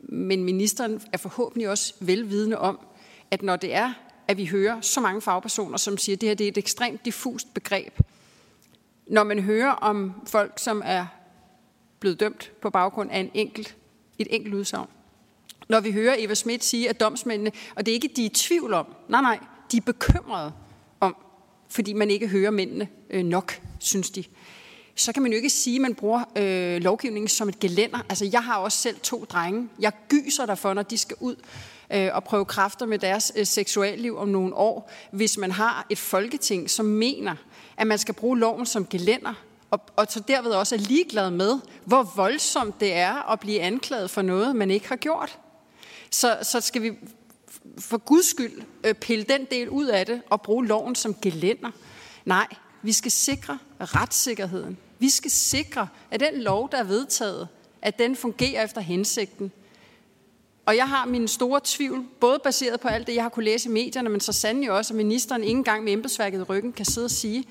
[0.00, 2.78] Men ministeren er forhåbentlig også velvidende om,
[3.30, 3.92] at når det er,
[4.28, 7.04] at vi hører så mange fagpersoner, som siger, at det her det er et ekstremt
[7.04, 8.00] diffust begreb.
[9.06, 11.06] Når man hører om folk, som er
[12.00, 13.76] blevet dømt på baggrund af en enkelt,
[14.18, 14.88] et enkelt udsagn.
[15.68, 18.34] Når vi hører Eva Schmidt sige, at domsmændene, og det er ikke, de er i
[18.34, 19.38] tvivl om, nej, nej,
[19.72, 20.52] de er bekymrede
[21.68, 24.24] fordi man ikke hører mændene øh, nok, synes de.
[24.94, 27.98] Så kan man jo ikke sige, at man bruger øh, lovgivningen som et gelænder.
[28.08, 29.68] Altså, jeg har også selv to drenge.
[29.78, 31.36] Jeg gyser derfor, når de skal ud
[31.92, 35.98] øh, og prøve kræfter med deres øh, seksualliv om nogle år, hvis man har et
[35.98, 37.34] folketing, som mener,
[37.76, 39.34] at man skal bruge loven som gelænder,
[39.70, 44.10] og, og så derved også er ligeglad med, hvor voldsomt det er at blive anklaget
[44.10, 45.38] for noget, man ikke har gjort.
[46.10, 46.92] Så, så skal vi
[47.78, 51.70] for guds skyld øh, pille den del ud af det og bruge loven som gelænder.
[52.24, 52.46] Nej,
[52.82, 54.78] vi skal sikre retssikkerheden.
[54.98, 57.48] Vi skal sikre, at den lov, der er vedtaget,
[57.82, 59.52] at den fungerer efter hensigten.
[60.66, 63.68] Og jeg har min store tvivl, både baseret på alt det, jeg har kunne læse
[63.68, 66.84] i medierne, men så sandelig også, at ministeren ikke engang med embedsværket i ryggen kan
[66.84, 67.44] sidde og sige,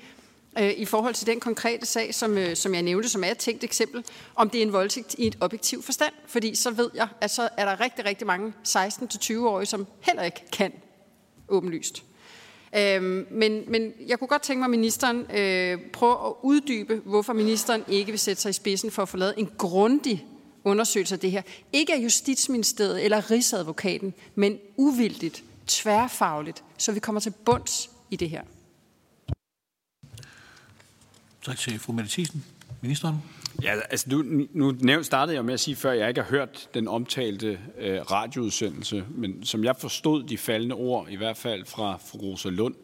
[0.58, 3.38] øh, i forhold til den konkrete sag, som, øh, som jeg nævnte, som er et
[3.38, 4.04] tænkt eksempel,
[4.34, 6.12] om det er en voldtægt i et objektiv forstand.
[6.26, 10.50] Fordi så ved jeg, at så er der rigtig, rigtig mange 16-20-årige, som heller ikke
[10.52, 10.72] kan
[11.48, 12.02] åbenlyst.
[12.76, 17.32] Øhm, men, men jeg kunne godt tænke mig, at ministeren øh, prøver at uddybe, hvorfor
[17.32, 20.26] ministeren ikke vil sætte sig i spidsen for at få lavet en grundig
[20.64, 21.42] undersøgelse af det her.
[21.72, 28.30] Ikke af Justitsministeriet eller Rigsadvokaten, men uvildigt, tværfagligt, så vi kommer til bunds i det
[28.30, 28.42] her.
[31.46, 32.44] Tak til fru Mette Thiesen.
[32.80, 33.16] Ministeren.
[33.62, 34.22] Ja, altså nu,
[34.80, 38.00] nu startede jeg med at sige før, at jeg ikke har hørt den omtalte øh,
[38.00, 42.74] radioudsendelse, men som jeg forstod de faldende ord, i hvert fald fra fru Rosa Lund,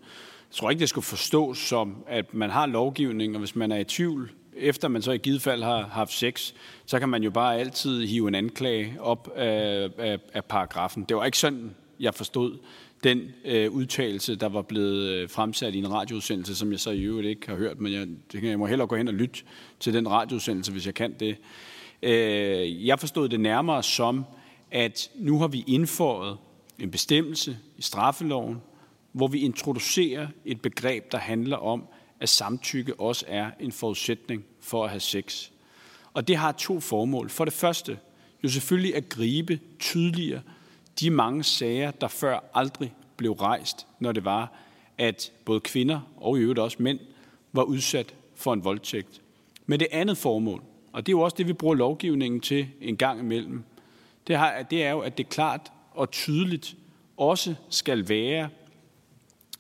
[0.50, 3.78] jeg tror ikke, det skulle forstås som, at man har lovgivning, og hvis man er
[3.78, 6.52] i tvivl, efter man så i givet fald har haft sex,
[6.86, 11.04] så kan man jo bare altid hive en anklage op af, af, af paragrafen.
[11.04, 12.58] Det var ikke sådan, jeg forstod
[13.02, 17.02] den øh, udtalelse, der var blevet øh, fremsat i en radioudsendelse, som jeg så i
[17.02, 18.08] øvrigt ikke har hørt, men jeg,
[18.42, 19.42] jeg må hellere gå hen og lytte
[19.80, 21.36] til den radioudsendelse, hvis jeg kan det.
[22.02, 24.24] Øh, jeg forstod det nærmere som,
[24.70, 26.36] at nu har vi indføjet
[26.78, 28.62] en bestemmelse i straffeloven,
[29.12, 31.84] hvor vi introducerer et begreb, der handler om,
[32.20, 35.48] at samtykke også er en forudsætning for at have sex.
[36.14, 37.30] Og det har to formål.
[37.30, 37.98] For det første,
[38.44, 40.40] jo selvfølgelig at gribe tydeligere
[41.00, 44.52] de mange sager, der før aldrig blev rejst, når det var,
[44.98, 46.98] at både kvinder og i øvrigt også mænd
[47.52, 49.20] var udsat for en voldtægt.
[49.66, 50.62] Men det andet formål,
[50.92, 53.64] og det er jo også det, vi bruger lovgivningen til en gang imellem,
[54.26, 56.76] det, har, det er jo, at det klart og tydeligt
[57.16, 58.48] også skal være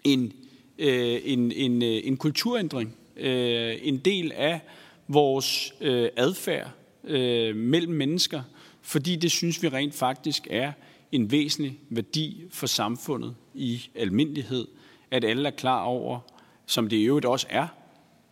[0.04, 0.32] en,
[0.78, 4.60] øh, en, en, øh, en kulturændring, øh, en del af
[5.08, 6.70] vores øh, adfærd
[7.04, 8.42] øh, mellem mennesker,
[8.82, 10.72] fordi det synes vi rent faktisk er
[11.12, 14.66] en væsentlig værdi for samfundet i almindelighed,
[15.10, 16.20] at alle er klar over,
[16.66, 17.66] som det i øvrigt også er,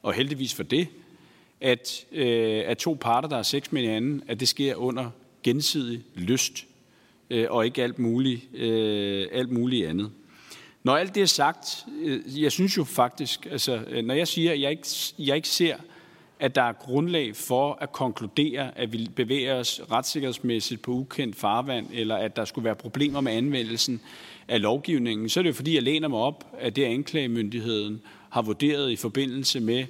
[0.02, 0.88] og heldigvis for det,
[1.60, 5.10] at, øh, at to parter, der har sex med hinanden, at det sker under
[5.42, 6.66] gensidig lyst,
[7.30, 10.10] øh, og ikke alt muligt, øh, alt muligt andet.
[10.82, 14.52] Når alt det er sagt, øh, jeg synes jo faktisk, altså, øh, når jeg siger,
[14.52, 14.86] at jeg ikke,
[15.18, 15.76] jeg ikke ser
[16.40, 21.86] at der er grundlag for at konkludere, at vi bevæger os retssikkerhedsmæssigt på ukendt farvand,
[21.92, 24.00] eller at der skulle være problemer med anvendelsen
[24.48, 28.42] af lovgivningen, så er det jo fordi, jeg læner mig op, at det anklagemyndigheden har
[28.42, 29.84] vurderet i forbindelse med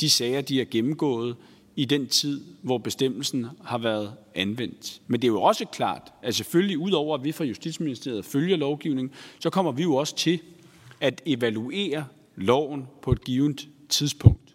[0.00, 1.36] de sager, de har gennemgået
[1.76, 5.00] i den tid, hvor bestemmelsen har været anvendt.
[5.06, 9.14] Men det er jo også klart, at selvfølgelig udover at vi fra Justitsministeriet følger lovgivningen,
[9.38, 10.40] så kommer vi jo også til
[11.00, 12.04] at evaluere
[12.36, 14.45] loven på et givet tidspunkt.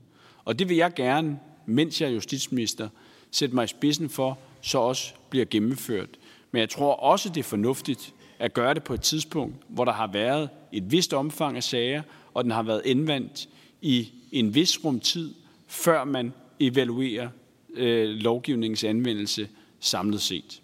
[0.46, 2.89] Og det vil jeg gerne, mens jeg er justitsminister,
[3.32, 6.10] sætte mig i spidsen for, så også bliver gennemført.
[6.52, 9.92] Men jeg tror også, det er fornuftigt at gøre det på et tidspunkt, hvor der
[9.92, 12.02] har været et vist omfang af sager,
[12.34, 13.50] og den har været indvendt
[13.82, 15.34] i en vis rum tid,
[15.68, 17.30] før man evaluerer
[17.74, 20.62] øh, lovgivningens anvendelse samlet set.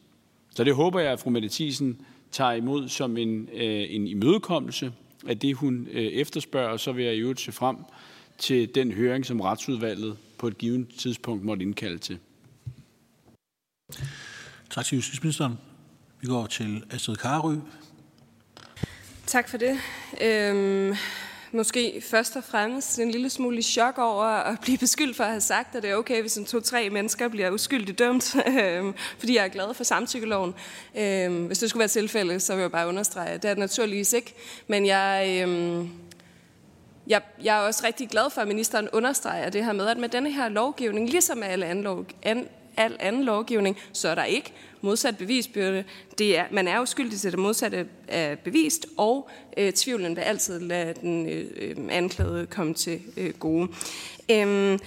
[0.56, 2.02] Så det håber jeg, at fru Mette Thiesen
[2.32, 4.92] tager imod som en, øh, en imødekommelse
[5.28, 7.78] af det, hun øh, efterspørger, og så vil jeg i øvrigt se frem
[8.38, 12.20] til den høring, som retsudvalget på et givet tidspunkt måtte indkalde til.
[14.70, 15.58] Tak til justitsministeren.
[16.22, 17.56] Vi går til Astrid Karø.
[19.26, 19.80] Tak for det.
[20.22, 20.96] Øhm,
[21.52, 25.42] måske først og fremmest en lille smule chok over at blive beskyldt for at have
[25.42, 29.44] sagt, at det er okay, hvis en to-tre mennesker bliver uskyldigt dømt, øhm, fordi jeg
[29.44, 30.54] er glad for samtykkeloven.
[30.98, 33.60] Øhm, hvis det skulle være tilfælde, så vil jeg bare understrege, at det er det
[33.60, 34.34] naturligvis ikke.
[34.68, 35.40] Men jeg...
[35.44, 35.90] Øhm,
[37.08, 40.10] jeg, jeg er også rigtig glad for, at ministeren understreger det her med, at med
[40.10, 42.48] denne her lovgivning, ligesom med alle anden, lov, an,
[42.78, 45.84] al anden lovgivning, så er der ikke modsat bevisbyrde.
[46.18, 50.60] Det er, man er uskyldig til det modsatte er bevist, og øh, tvivlen vil altid
[50.60, 53.68] lade den øh, øh, anklagede komme til øh, gode.
[54.32, 54.80] Øhm,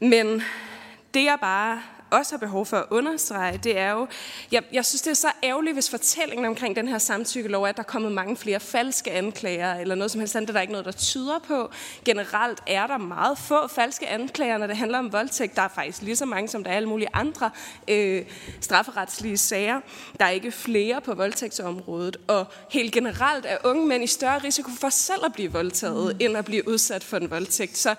[0.00, 0.42] men
[1.14, 4.06] det jeg bare også har behov for at understrege, det er jo,
[4.52, 7.76] jeg, jeg synes, det er så ærgerligt, hvis fortællingen omkring den her samtykkelov er, at
[7.76, 10.72] der er kommet mange flere falske anklager, eller noget som helst andet, der er ikke
[10.72, 11.70] noget, der tyder på.
[12.04, 15.56] Generelt er der meget få falske anklager, når det handler om voldtægt.
[15.56, 17.50] Der er faktisk lige så mange, som der er alle mulige andre
[17.88, 18.24] øh,
[18.60, 19.80] strafferetslige sager.
[20.20, 24.70] Der er ikke flere på voldtægtsområdet, og helt generelt er unge mænd i større risiko
[24.80, 26.26] for selv at blive voldtaget, mm.
[26.26, 27.78] end at blive udsat for en voldtægt.
[27.78, 27.94] Så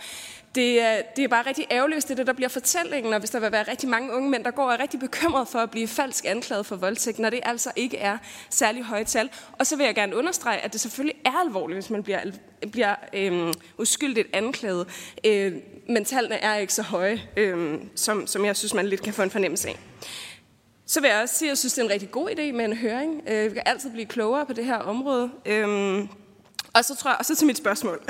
[0.55, 3.19] det er, det er bare rigtig ærgerligt, hvis det er det, der bliver fortællingen, og
[3.19, 5.59] hvis der vil være rigtig mange unge mænd, der går og er rigtig bekymret for
[5.59, 8.17] at blive falsk anklaget for voldtægt, når det altså ikke er
[8.49, 9.29] særlig høje tal.
[9.59, 12.19] Og så vil jeg gerne understrege, at det selvfølgelig er alvorligt, hvis man bliver,
[12.71, 14.87] bliver øhm, uskyldigt anklaget,
[15.25, 15.53] øh,
[15.89, 19.21] men tallene er ikke så høje, øh, som, som jeg synes, man lidt kan få
[19.21, 19.79] en fornemmelse af.
[20.85, 22.65] Så vil jeg også sige, at jeg synes, det er en rigtig god idé med
[22.65, 23.21] en høring.
[23.27, 25.31] Øh, vi kan altid blive klogere på det her område.
[25.45, 26.07] Øh,
[26.73, 28.01] og så tror jeg, og så til mit spørgsmål.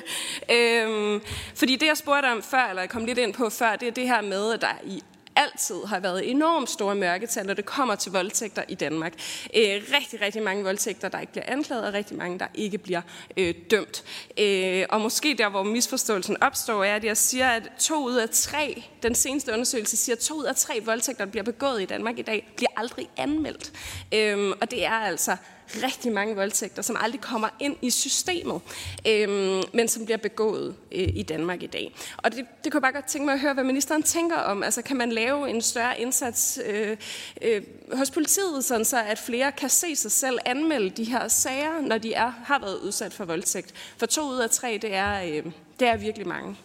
[0.56, 1.20] øhm,
[1.54, 3.92] fordi det, jeg spurgte om før, eller jeg kom lidt ind på før, det er
[3.92, 5.02] det her med, at der i
[5.36, 9.12] altid har været enormt store mørketal, når det kommer til voldtægter i Danmark.
[9.56, 13.00] Øh, rigtig, rigtig mange voldtægter, der ikke bliver anklaget, og rigtig mange, der ikke bliver
[13.36, 14.04] øh, dømt.
[14.38, 18.30] Øh, og måske der, hvor misforståelsen opstår, er, at jeg siger, at to ud af
[18.30, 21.84] tre, den seneste undersøgelse siger, at to ud af tre voldtægter, der bliver begået i
[21.84, 23.72] Danmark i dag, bliver aldrig anmeldt.
[24.14, 25.36] Øh, og det er altså
[25.82, 28.60] rigtig mange voldtægter, som aldrig kommer ind i systemet,
[29.08, 29.28] øh,
[29.72, 31.94] men som bliver begået øh, i Danmark i dag.
[32.16, 34.62] Og det, det kunne jeg bare godt tænke mig at høre, hvad ministeren tænker om.
[34.62, 36.96] Altså kan man lave en større indsats øh,
[37.42, 37.62] øh,
[37.92, 41.98] hos politiet, sådan så at flere kan se sig selv anmelde de her sager, når
[41.98, 43.74] de er, har været udsat for voldtægt?
[43.96, 46.56] For to ud af tre, det er, øh, det er virkelig mange.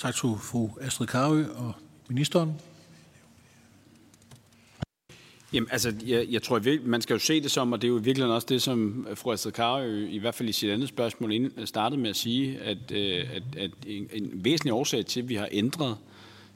[0.00, 1.72] Tak til fru Astrid Karø og
[2.08, 2.60] ministeren.
[5.54, 8.00] Jamen, altså, jeg, jeg tror, man skal jo se det som, og det er jo
[8.02, 11.32] virkelig også det, som øh, fru Astrid Karø i hvert fald i sit andet spørgsmål
[11.32, 15.28] øh, startede med at sige, at, øh, at, at en, en væsentlig årsag til, at
[15.28, 15.96] vi har ændret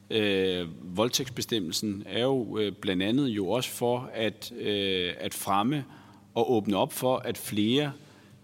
[0.09, 5.85] øh, voldtægtsbestemmelsen, er jo øh, blandt andet jo også for at, øh, at fremme
[6.33, 7.91] og åbne op for, at flere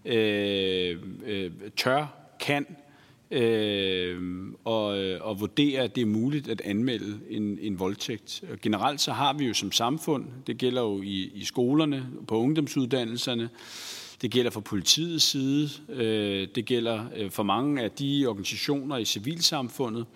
[0.04, 2.06] øh, øh, tør,
[2.40, 2.66] kan
[3.30, 4.84] Øhm, øh, og,
[5.20, 8.44] og vurdere, at det er muligt at anmelde en, en voldtægt.
[8.52, 12.38] Og generelt så har vi jo som samfund, det gælder jo i, i skolerne, på
[12.38, 13.48] ungdomsuddannelserne,
[14.22, 19.04] det gælder fra politiets side, øh, det gælder øh, for mange af de organisationer i
[19.04, 20.06] civilsamfundet,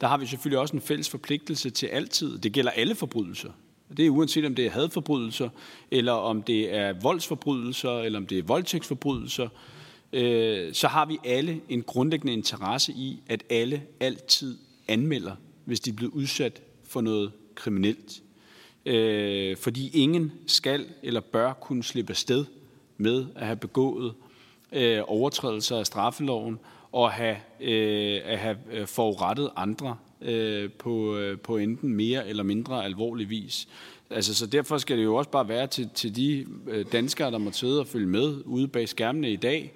[0.00, 2.38] der har vi selvfølgelig også en fælles forpligtelse til altid.
[2.38, 3.50] Det gælder alle forbrydelser.
[3.96, 5.48] Det er uanset om det er hadforbrydelser,
[5.90, 9.50] eller om det er voldsforbrydelser, eller om det er voldtægtsforbrydelser, øh,
[10.14, 14.58] øh, så har vi alle en grundlæggende interesse i, at alle altid
[14.88, 18.22] anmelder, hvis de er blevet udsat for noget kriminelt.
[18.86, 22.44] Øh, fordi ingen skal eller bør kunne slippe afsted
[22.96, 24.14] med at have begået
[24.72, 26.58] øh, overtrædelser af straffeloven
[26.92, 32.42] og have, øh, at have øh, forurettet andre øh, på, øh, på enten mere eller
[32.42, 33.68] mindre alvorlig vis.
[34.10, 37.38] Altså, så derfor skal det jo også bare være til, til de øh, danskere, der
[37.38, 39.72] må sidde og følge med ude bag skærmene i dag,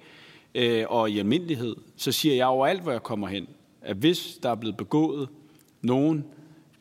[0.55, 3.47] øh, og i almindelighed, så siger jeg overalt, hvor jeg kommer hen,
[3.81, 5.29] at hvis der er blevet begået
[5.81, 6.25] nogen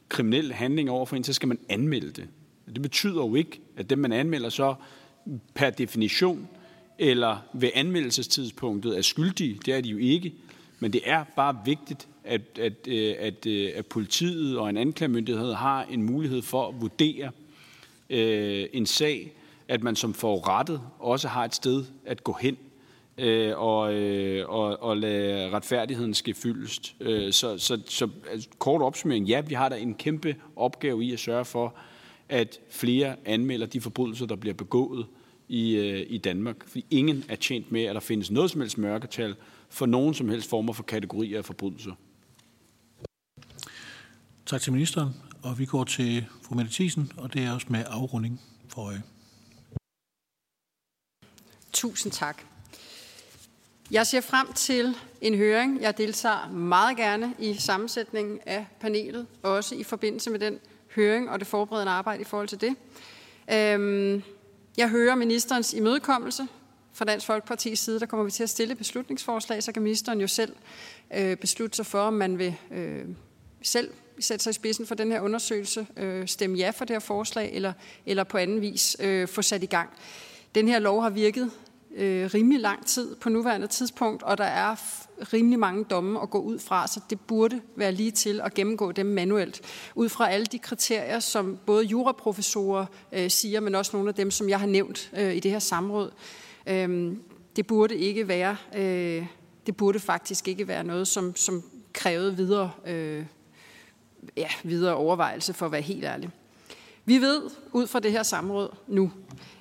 [0.08, 2.28] kriminel handling over for en, så skal man anmelde det.
[2.74, 4.74] Det betyder jo ikke, at dem, man anmelder så
[5.54, 6.48] per definition
[6.98, 9.60] eller ved anmeldelsestidspunktet er skyldige.
[9.66, 10.34] Det er de jo ikke.
[10.80, 15.52] Men det er bare vigtigt, at, at, øh, at, øh, at politiet og en anklagemyndighed
[15.52, 17.30] har en mulighed for at vurdere
[18.10, 19.32] øh, en sag,
[19.68, 22.56] at man som forurettet også har et sted at gå hen
[23.18, 26.94] øh, og, øh, og, og lade retfærdigheden ske fyldest.
[27.00, 31.12] Øh, så, så, så altså, kort opsummering, ja, vi har da en kæmpe opgave i
[31.12, 31.74] at sørge for,
[32.28, 35.06] at flere anmelder de forbrydelser, der bliver begået
[35.48, 36.56] i, øh, i Danmark.
[36.68, 39.36] Fordi ingen er tjent med, at der findes noget som helst mørketal
[39.68, 41.92] for nogen som helst former for kategorier af forbrydelser.
[44.46, 45.10] Tak til ministeren,
[45.42, 49.02] og vi går til fru Mette Thiesen, og det er også med afrunding for øje.
[51.72, 52.42] Tusind tak.
[53.90, 55.82] Jeg ser frem til en høring.
[55.82, 60.58] Jeg deltager meget gerne i sammensætningen af panelet, også i forbindelse med den
[60.94, 62.76] høring og det forberedende arbejde i forhold til det.
[63.52, 64.22] Øhm,
[64.76, 66.46] jeg hører ministerens imødekommelse
[66.92, 68.00] fra Dansk Folkeparti's side.
[68.00, 70.56] Der kommer vi til at stille beslutningsforslag, så kan ministeren jo selv
[71.14, 73.04] øh, beslutte sig for, om man vil øh,
[73.62, 77.00] selv sætte sig i spidsen for den her undersøgelse, øh, stemme ja for det her
[77.00, 77.72] forslag, eller,
[78.06, 79.90] eller på anden vis øh, få sat i gang.
[80.54, 81.50] Den her lov har virket
[81.98, 84.76] øh, rimelig lang tid på nuværende tidspunkt, og der er
[85.32, 88.92] rimelig mange domme at gå ud fra, så det burde være lige til at gennemgå
[88.92, 89.60] dem manuelt,
[89.94, 94.30] ud fra alle de kriterier, som både juraprofessorer øh, siger, men også nogle af dem,
[94.30, 96.10] som jeg har nævnt øh, i det her samråd.
[96.66, 97.16] Øh,
[97.56, 99.26] det burde ikke være, øh,
[99.66, 103.24] det burde faktisk ikke være noget, som, som krævede videre øh,
[104.36, 106.30] ja, videre overvejelse, for at være helt ærlig.
[107.08, 107.42] Vi ved
[107.72, 109.12] ud fra det her samråd nu,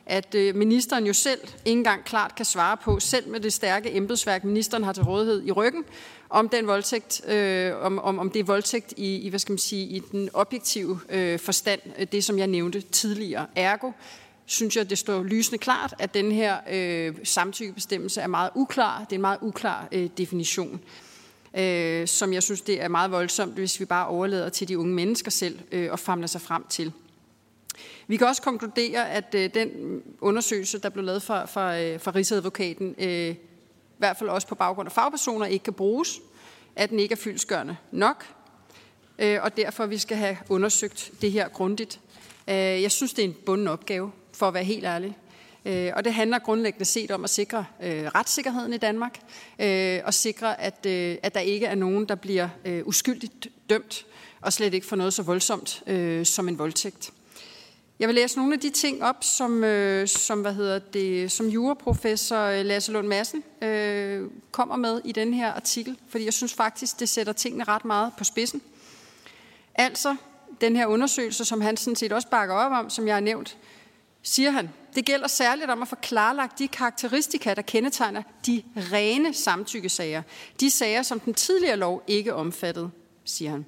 [0.05, 3.95] at øh, ministeren jo selv ikke engang klart kan svare på, selv med det stærke
[3.95, 5.83] embedsværk, ministeren har til rådighed i ryggen,
[6.29, 9.57] om den voldtægt, øh, om, om, om det er voldtægt i, i, hvad skal man
[9.57, 13.45] sige, i den objektive øh, forstand, øh, det som jeg nævnte tidligere.
[13.55, 13.91] Ergo
[14.45, 18.99] synes jeg, det står lysende klart, at den her øh, samtykkebestemmelse er meget uklar.
[18.99, 20.79] Det er en meget uklar øh, definition,
[21.57, 24.93] øh, som jeg synes, det er meget voldsomt, hvis vi bare overlader til de unge
[24.93, 26.93] mennesker selv øh, og famler sig frem til.
[28.07, 32.11] Vi kan også konkludere, at øh, den undersøgelse, der blev lavet fra, fra, øh, fra
[32.15, 33.37] Rigsadvokaten, øh, i
[33.97, 36.19] hvert fald også på baggrund af fagpersoner, ikke kan bruges,
[36.75, 38.25] at den ikke er fyldsgørende nok,
[39.19, 41.99] øh, og derfor vi skal have undersøgt det her grundigt.
[42.47, 45.17] Øh, jeg synes, det er en bunden opgave, for at være helt ærlig.
[45.65, 49.19] Øh, og det handler grundlæggende set om at sikre øh, retssikkerheden i Danmark,
[49.59, 54.05] øh, og sikre, at, øh, at der ikke er nogen, der bliver øh, uskyldigt dømt,
[54.41, 57.11] og slet ikke for noget så voldsomt øh, som en voldtægt.
[57.99, 61.47] Jeg vil læse nogle af de ting op, som, øh, som, hvad hedder det, som
[61.47, 66.53] juraprofessor øh, Lasse Lund Madsen øh, kommer med i den her artikel, fordi jeg synes
[66.53, 68.61] faktisk, det sætter tingene ret meget på spidsen.
[69.75, 70.15] Altså,
[70.61, 73.57] den her undersøgelse, som han sådan set også bakker op om, som jeg har nævnt,
[74.23, 79.33] siger han, det gælder særligt om at få klarlagt de karakteristika, der kendetegner de rene
[79.33, 80.21] samtykkesager.
[80.59, 82.89] De sager, som den tidligere lov ikke omfattede,
[83.25, 83.65] siger han.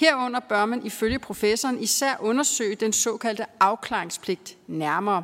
[0.00, 5.22] Herunder bør man ifølge professoren især undersøge den såkaldte afklaringspligt nærmere.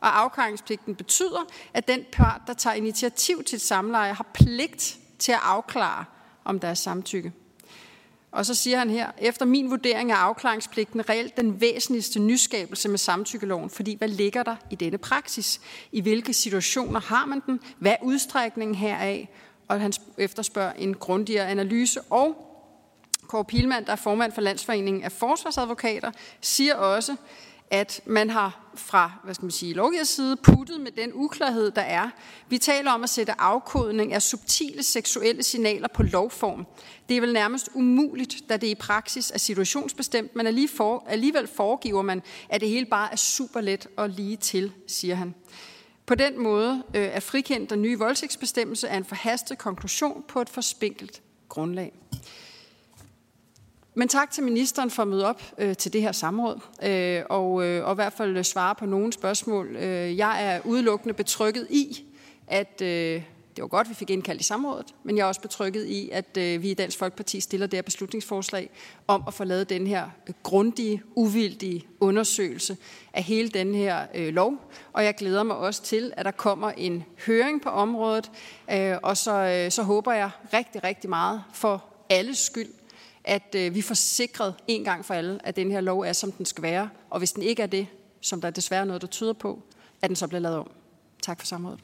[0.00, 5.32] Og afklaringspligten betyder, at den part, der tager initiativ til et samleje, har pligt til
[5.32, 6.04] at afklare,
[6.44, 7.32] om der er samtykke.
[8.32, 12.98] Og så siger han her, efter min vurdering er afklaringspligten reelt den væsentligste nyskabelse med
[12.98, 15.60] samtykkeloven, fordi hvad ligger der i denne praksis?
[15.92, 17.60] I hvilke situationer har man den?
[17.78, 19.28] Hvad er udstrækningen heraf?
[19.68, 22.47] Og han efterspørger en grundigere analyse og
[23.28, 26.10] Kåre Pilmand, der er formand for Landsforeningen af Forsvarsadvokater,
[26.40, 27.16] siger også,
[27.70, 31.82] at man har fra hvad skal man sige, lovgivers side puttet med den uklarhed, der
[31.82, 32.10] er.
[32.48, 36.66] Vi taler om at sætte afkodning af subtile seksuelle signaler på lovform.
[37.08, 42.22] Det er vel nærmest umuligt, da det i praksis er situationsbestemt, men alligevel foregiver man,
[42.48, 45.34] at det hele bare er super let og lige til, siger han.
[46.06, 50.48] På den måde øh, er frikendt den nye voldtægtsbestemmelse af en forhastet konklusion på et
[50.48, 51.92] forspinkelt grundlag.
[53.98, 57.64] Men tak til ministeren for at møde op øh, til det her samråd, øh, og,
[57.64, 59.76] øh, og i hvert fald øh, svare på nogle spørgsmål.
[59.76, 62.04] Øh, jeg er udelukkende betrykket i,
[62.46, 63.22] at øh,
[63.56, 66.36] det var godt, vi fik indkaldt i samrådet, men jeg er også betrykket i, at
[66.38, 68.70] øh, vi i Dansk Folkeparti stiller det her beslutningsforslag
[69.06, 72.76] om at få lavet den her øh, grundige, uvildige undersøgelse
[73.12, 74.54] af hele den her øh, lov.
[74.92, 78.30] Og jeg glæder mig også til, at der kommer en høring på området,
[78.72, 82.77] øh, og så, øh, så håber jeg rigtig, rigtig meget for alles skyld,
[83.28, 86.32] at øh, vi får sikret en gang for alle, at den her lov er, som
[86.32, 86.90] den skal være.
[87.10, 87.86] Og hvis den ikke er det,
[88.20, 89.62] som der desværre noget, der tyder på,
[90.02, 90.70] at den så bliver lavet om.
[91.22, 91.80] Tak for samrådet.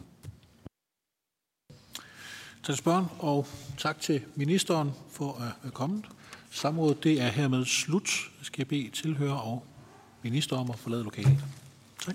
[2.57, 3.47] Tak til spørgen, og
[3.79, 6.05] tak til ministeren for at være kommet.
[6.51, 8.11] Samrådet det er hermed slut.
[8.39, 9.65] Jeg skal bede tilhører og
[10.23, 11.45] minister om at forlade lokalet.
[12.05, 12.15] Tak.